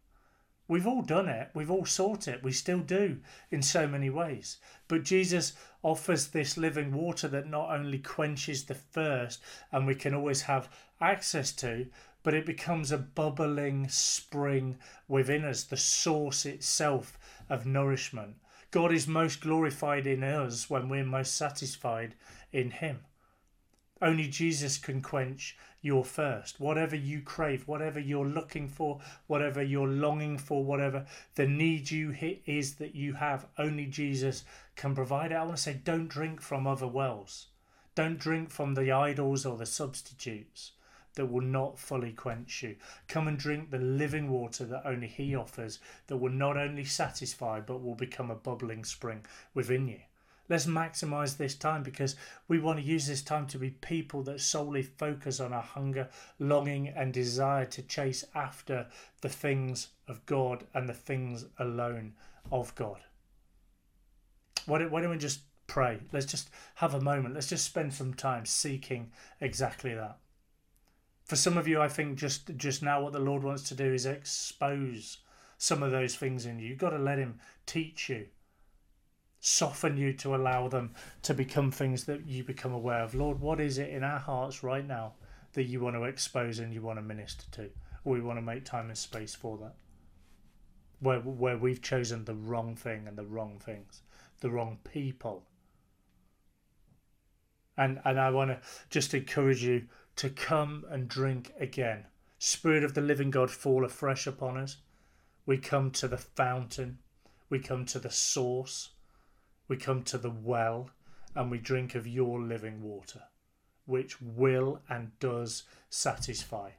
We've 0.68 0.88
all 0.88 1.04
done 1.04 1.30
it, 1.30 1.52
we've 1.54 1.70
all 1.70 1.86
sought 1.86 2.28
it, 2.28 2.42
we 2.42 2.52
still 2.52 2.80
do 2.80 3.20
in 3.52 3.62
so 3.62 3.88
many 3.88 4.10
ways. 4.10 4.58
But 4.88 5.04
Jesus 5.04 5.54
offers 5.84 6.30
this 6.30 6.58
living 6.58 6.92
water 6.92 7.28
that 7.28 7.48
not 7.48 7.70
only 7.70 8.00
quenches 8.00 8.64
the 8.64 8.74
thirst 8.74 9.40
and 9.72 9.86
we 9.86 9.94
can 9.94 10.16
always 10.16 10.42
have 10.42 10.68
access 11.00 11.52
to, 11.52 11.86
but 12.26 12.34
it 12.34 12.44
becomes 12.44 12.92
a 12.92 12.98
bubbling 12.98 13.88
spring 13.88 14.80
within 15.08 15.46
us, 15.46 15.64
the 15.64 15.78
source 15.78 16.44
itself 16.44 17.20
of 17.52 17.68
nourishment. 17.68 18.36
God 18.72 18.92
is 18.92 19.08
most 19.08 19.42
glorified 19.42 20.08
in 20.08 20.24
us 20.24 20.68
when 20.68 20.90
we're 20.90 21.06
most 21.06 21.36
satisfied 21.36 22.16
in 22.52 22.72
Him. 22.72 23.02
Only 24.02 24.28
Jesus 24.28 24.80
can 24.80 25.04
quench 25.04 25.56
your 25.84 26.04
thirst. 26.04 26.60
Whatever 26.60 26.96
you 26.96 27.22
crave, 27.22 27.68
whatever 27.68 28.00
you're 28.00 28.26
looking 28.26 28.70
for, 28.70 29.02
whatever 29.28 29.62
you're 29.62 29.88
longing 29.88 30.40
for, 30.40 30.66
whatever 30.66 31.06
the 31.36 31.46
need 31.46 31.92
you 31.92 32.10
hit 32.10 32.42
is 32.48 32.74
that 32.78 32.96
you 32.96 33.14
have, 33.14 33.46
only 33.60 33.86
Jesus 33.86 34.44
can 34.76 34.96
provide 34.96 35.32
it. 35.32 35.36
I 35.36 35.44
want 35.44 35.58
to 35.58 35.62
say, 35.62 35.80
don't 35.84 36.08
drink 36.08 36.42
from 36.42 36.66
other 36.66 36.88
wells. 36.88 37.50
Don't 37.94 38.18
drink 38.18 38.50
from 38.50 38.74
the 38.74 38.92
idols 38.92 39.46
or 39.46 39.58
the 39.58 39.68
substitutes 39.68 40.72
that 41.16 41.32
will 41.32 41.42
not 41.42 41.80
fully 41.80 42.12
quench 42.12 42.64
you. 42.64 42.76
Come 43.08 43.28
and 43.28 43.38
drink 43.38 43.72
the 43.72 43.80
living 43.80 44.30
water 44.30 44.66
that 44.66 44.86
only 44.86 45.08
He 45.08 45.36
offers, 45.36 45.80
that 46.08 46.18
will 46.18 46.32
not 46.32 46.58
only 46.58 46.86
satisfy 46.86 47.60
but 47.60 47.82
will 47.82 47.96
become 47.96 48.30
a 48.30 48.36
bubbling 48.36 48.84
spring 48.84 49.26
within 49.54 49.88
you. 49.88 50.00
Let's 50.48 50.68
maximize 50.68 51.38
this 51.38 51.56
time 51.56 51.82
because 51.82 52.16
we 52.48 52.60
want 52.60 52.80
to 52.80 52.86
use 52.86 53.08
this 53.08 53.24
time 53.24 53.48
to 53.48 53.58
be 53.58 53.72
people 53.72 54.22
that 54.24 54.42
solely 54.42 54.84
focus 54.84 55.40
on 55.40 55.54
our 55.54 55.64
hunger, 55.64 56.08
longing, 56.38 56.90
and 56.90 57.12
desire 57.12 57.66
to 57.66 57.82
chase 57.82 58.24
after 58.36 58.86
the 59.22 59.30
things 59.30 59.88
of 60.08 60.24
God 60.28 60.66
and 60.76 60.88
the 60.88 60.94
things 60.94 61.46
alone 61.58 62.14
of 62.52 62.76
God. 62.76 63.00
Why 64.68 64.80
don't, 64.80 64.92
why 64.92 65.02
don't 65.02 65.12
we 65.12 65.18
just 65.18 65.42
pray? 65.66 66.00
Let's 66.12 66.28
just 66.28 66.52
have 66.76 66.94
a 66.94 67.02
moment. 67.02 67.34
Let's 67.34 67.50
just 67.50 67.66
spend 67.66 67.92
some 67.94 68.14
time 68.14 68.46
seeking 68.46 69.12
exactly 69.42 69.96
that 69.96 70.20
for 71.26 71.36
some 71.36 71.58
of 71.58 71.68
you, 71.68 71.82
I 71.82 71.88
think 71.88 72.18
just 72.18 72.56
just 72.56 72.84
now 72.84 73.02
what 73.02 73.14
the 73.14 73.20
Lord 73.20 73.44
wants 73.44 73.64
to 73.70 73.76
do 73.76 73.92
is 73.94 74.06
expose 74.06 75.18
some 75.58 75.82
of 75.82 75.92
those 75.92 76.16
things 76.16 76.46
in 76.46 76.60
you. 76.60 76.68
You've 76.68 76.78
got 76.78 76.92
to 76.92 77.00
let 77.00 77.18
Him 77.18 77.40
teach 77.66 78.10
you, 78.10 78.28
soften 79.40 79.98
you 79.98 80.14
to 80.14 80.36
allow 80.36 80.68
them 80.68 80.94
to 81.24 81.34
become 81.34 81.72
things 81.72 82.06
that 82.06 82.28
you 82.28 82.44
become 82.44 82.74
aware 82.74 83.02
of. 83.02 83.16
Lord, 83.16 83.40
what 83.40 83.60
is 83.60 83.80
it 83.80 83.90
in 83.90 84.04
our 84.04 84.20
hearts 84.20 84.64
right 84.64 84.86
now 84.86 85.14
that 85.54 85.64
you 85.64 85.80
want 85.80 85.96
to 85.96 86.04
expose 86.04 86.60
and 86.60 86.72
you 86.72 86.82
want 86.82 87.00
to 87.00 87.04
minister 87.04 87.50
to? 87.54 87.70
Or 88.04 88.14
we 88.14 88.22
want 88.22 88.38
to 88.38 88.44
make 88.44 88.64
time 88.64 88.90
and 88.90 88.98
space 88.98 89.34
for 89.34 89.58
that? 89.58 89.76
Where 91.00 91.20
where 91.22 91.58
we've 91.58 91.82
chosen 91.82 92.26
the 92.26 92.36
wrong 92.36 92.76
thing 92.76 93.08
and 93.08 93.18
the 93.18 93.26
wrong 93.26 93.60
things, 93.66 94.04
the 94.42 94.52
wrong 94.52 94.78
people. 94.84 95.48
And 97.76 98.00
and 98.06 98.20
I 98.20 98.30
want 98.30 98.52
to 98.52 98.60
just 98.92 99.16
encourage 99.16 99.64
you 99.64 99.88
to 100.18 100.30
come 100.30 100.86
and 100.90 101.08
drink 101.08 101.52
again. 101.60 102.06
Spirit 102.38 102.84
of 102.84 102.94
the 102.94 103.02
living 103.02 103.32
God, 103.32 103.52
fall 103.52 103.84
afresh 103.86 104.28
upon 104.28 104.58
us. 104.58 104.78
We 105.46 105.58
come 105.58 105.92
to 105.92 106.08
the 106.08 106.18
fountain, 106.18 107.00
we 107.50 107.60
come 107.60 107.86
to 107.86 108.00
the 108.00 108.10
source, 108.10 108.90
we 109.68 109.78
come 109.78 110.04
to 110.04 110.18
the 110.18 110.32
well, 110.32 110.90
and 111.36 111.52
we 111.52 111.58
drink 111.58 111.96
of 111.96 112.08
your 112.08 112.42
living 112.42 112.82
water. 112.82 113.24
which 113.86 114.22
will 114.22 114.82
and 114.90 115.18
does 115.20 115.64
satisfy. 115.90 116.72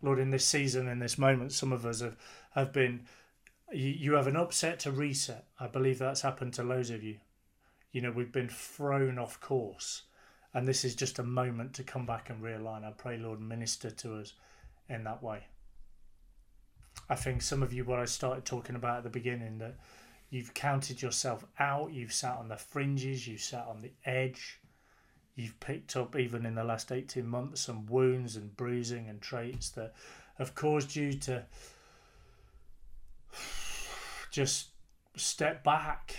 Lord, 0.00 0.18
in 0.18 0.30
this 0.30 0.46
season, 0.46 0.88
in 0.88 0.98
this 0.98 1.18
moment, 1.18 1.52
some 1.52 1.72
of 1.72 1.86
us 1.86 2.00
have, 2.00 2.16
have 2.52 2.72
been, 2.72 3.06
you, 3.72 3.88
you 3.88 4.12
have 4.14 4.26
an 4.26 4.36
upset 4.36 4.80
to 4.80 4.90
reset. 4.90 5.46
I 5.60 5.66
believe 5.68 5.98
that's 5.98 6.22
happened 6.22 6.54
to 6.54 6.62
loads 6.62 6.90
of 6.90 7.02
you. 7.02 7.18
You 7.92 8.00
know, 8.00 8.10
we've 8.10 8.32
been 8.32 8.48
thrown 8.48 9.18
off 9.18 9.40
course, 9.40 10.02
and 10.54 10.68
this 10.68 10.84
is 10.84 10.94
just 10.94 11.18
a 11.18 11.24
moment 11.24 11.74
to 11.74 11.82
come 11.82 12.06
back 12.06 12.30
and 12.30 12.42
realign. 12.42 12.84
I 12.84 12.90
pray, 12.90 13.16
Lord, 13.16 13.40
minister 13.40 13.90
to 13.90 14.16
us 14.16 14.34
in 14.88 15.04
that 15.04 15.22
way. 15.22 15.44
I 17.08 17.14
think 17.14 17.42
some 17.42 17.62
of 17.62 17.72
you, 17.72 17.84
what 17.84 17.98
I 17.98 18.04
started 18.04 18.44
talking 18.44 18.76
about 18.76 18.98
at 18.98 19.04
the 19.04 19.10
beginning, 19.10 19.58
that 19.58 19.76
you've 20.30 20.54
counted 20.54 21.00
yourself 21.00 21.44
out, 21.58 21.92
you've 21.92 22.12
sat 22.12 22.36
on 22.36 22.48
the 22.48 22.56
fringes, 22.56 23.26
you've 23.26 23.40
sat 23.40 23.66
on 23.66 23.80
the 23.80 23.92
edge, 24.04 24.60
you've 25.34 25.58
picked 25.60 25.96
up, 25.96 26.16
even 26.16 26.44
in 26.44 26.54
the 26.54 26.64
last 26.64 26.92
18 26.92 27.26
months, 27.26 27.62
some 27.62 27.86
wounds 27.86 28.36
and 28.36 28.56
bruising 28.56 29.08
and 29.08 29.20
traits 29.20 29.70
that 29.70 29.94
have 30.38 30.54
caused 30.54 30.94
you 30.94 31.12
to 31.14 31.44
just 34.30 34.68
step 35.16 35.64
back. 35.64 36.16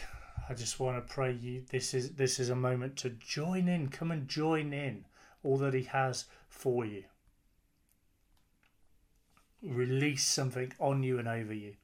I 0.49 0.53
just 0.53 0.79
want 0.79 0.97
to 0.97 1.13
pray 1.13 1.31
you 1.31 1.63
this 1.71 1.93
is 1.93 2.11
this 2.11 2.39
is 2.39 2.49
a 2.49 2.55
moment 2.55 2.97
to 2.97 3.09
join 3.09 3.67
in, 3.67 3.89
come 3.89 4.11
and 4.11 4.27
join 4.27 4.73
in 4.73 5.05
all 5.43 5.57
that 5.57 5.73
he 5.73 5.83
has 5.83 6.25
for 6.49 6.85
you 6.85 7.03
release 9.63 10.25
something 10.25 10.73
on 10.79 11.03
you 11.03 11.17
and 11.19 11.27
over 11.27 11.53
you. 11.53 11.75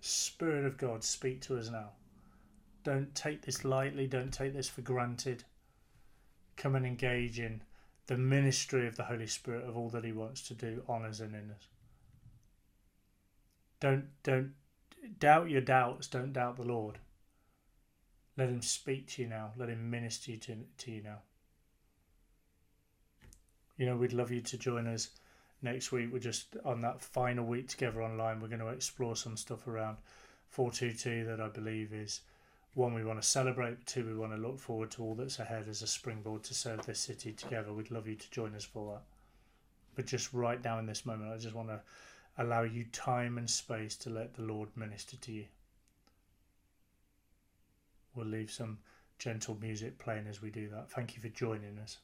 Spirit 0.00 0.64
of 0.64 0.78
God, 0.78 1.02
speak 1.02 1.40
to 1.42 1.58
us 1.58 1.68
now. 1.68 1.90
Don't 2.84 3.14
take 3.14 3.42
this 3.42 3.64
lightly, 3.64 4.06
don't 4.06 4.32
take 4.32 4.54
this 4.54 4.68
for 4.68 4.82
granted. 4.82 5.44
Come 6.56 6.76
and 6.76 6.86
engage 6.86 7.40
in 7.40 7.62
the 8.06 8.16
ministry 8.16 8.86
of 8.86 8.96
the 8.96 9.04
Holy 9.04 9.26
Spirit 9.26 9.64
of 9.68 9.76
all 9.76 9.90
that 9.90 10.04
He 10.04 10.12
wants 10.12 10.42
to 10.48 10.54
do 10.54 10.82
on 10.88 11.04
us 11.04 11.20
and 11.20 11.34
in 11.34 11.50
us. 11.50 11.66
Don't 13.80 14.06
don't 14.22 14.52
doubt 15.18 15.50
your 15.50 15.60
doubts, 15.60 16.06
don't 16.06 16.32
doubt 16.32 16.56
the 16.56 16.62
Lord. 16.62 16.98
Let 18.36 18.48
him 18.48 18.62
speak 18.62 19.08
to 19.08 19.22
you 19.22 19.28
now. 19.28 19.50
Let 19.56 19.68
him 19.68 19.90
minister 19.90 20.36
to, 20.36 20.56
to 20.78 20.90
you 20.90 21.02
now 21.02 21.18
you 23.78 23.86
know, 23.86 23.96
we'd 23.96 24.12
love 24.12 24.30
you 24.30 24.40
to 24.42 24.58
join 24.58 24.86
us 24.86 25.08
next 25.62 25.92
week. 25.92 26.12
We're 26.12 26.18
just 26.18 26.56
on 26.64 26.82
that 26.82 27.00
final 27.00 27.46
week 27.46 27.68
together 27.68 28.02
online. 28.02 28.40
We're 28.40 28.48
going 28.48 28.58
to 28.60 28.68
explore 28.68 29.16
some 29.16 29.36
stuff 29.36 29.66
around 29.66 29.96
422 30.50 31.24
that 31.26 31.40
I 31.40 31.48
believe 31.48 31.92
is 31.92 32.20
one 32.74 32.92
we 32.92 33.04
want 33.04 33.22
to 33.22 33.26
celebrate, 33.26 33.86
two 33.86 34.04
we 34.04 34.14
want 34.14 34.32
to 34.32 34.38
look 34.38 34.58
forward 34.58 34.90
to 34.92 35.02
all 35.02 35.14
that's 35.14 35.38
ahead 35.38 35.66
as 35.68 35.82
a 35.82 35.86
springboard 35.86 36.42
to 36.44 36.54
serve 36.54 36.84
this 36.84 37.00
city 37.00 37.32
together. 37.32 37.72
We'd 37.72 37.90
love 37.90 38.08
you 38.08 38.16
to 38.16 38.30
join 38.30 38.54
us 38.54 38.64
for 38.64 38.92
that. 38.92 39.02
But 39.94 40.06
just 40.06 40.32
right 40.32 40.62
now 40.62 40.78
in 40.78 40.86
this 40.86 41.06
moment, 41.06 41.32
I 41.32 41.38
just 41.38 41.54
want 41.54 41.68
to 41.68 41.80
allow 42.38 42.62
you 42.62 42.84
time 42.92 43.36
and 43.36 43.50
space 43.50 43.96
to 43.96 44.10
let 44.10 44.34
the 44.34 44.42
Lord 44.42 44.68
minister 44.76 45.16
to 45.16 45.32
you. 45.32 45.44
We'll 48.14 48.26
leave 48.26 48.50
some 48.50 48.78
gentle 49.18 49.56
music 49.60 49.98
playing 49.98 50.26
as 50.28 50.40
we 50.40 50.50
do 50.50 50.68
that. 50.70 50.90
Thank 50.90 51.16
you 51.16 51.22
for 51.22 51.28
joining 51.28 51.78
us. 51.82 51.98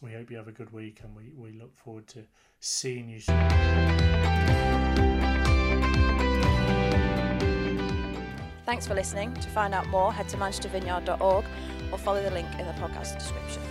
We 0.00 0.12
hope 0.12 0.30
you 0.30 0.36
have 0.36 0.48
a 0.48 0.52
good 0.52 0.72
week 0.72 1.00
and 1.02 1.14
we, 1.14 1.30
we 1.36 1.58
look 1.58 1.76
forward 1.76 2.06
to 2.08 2.24
seeing 2.60 3.08
you 3.08 3.20
soon. 3.20 3.48
Thanks 8.64 8.86
for 8.86 8.94
listening. 8.94 9.34
To 9.34 9.48
find 9.48 9.74
out 9.74 9.86
more, 9.88 10.12
head 10.12 10.28
to 10.30 10.36
manchestervineyard.org 10.36 11.44
or 11.92 11.98
follow 11.98 12.22
the 12.22 12.30
link 12.30 12.48
in 12.58 12.66
the 12.66 12.72
podcast 12.74 13.18
description. 13.18 13.62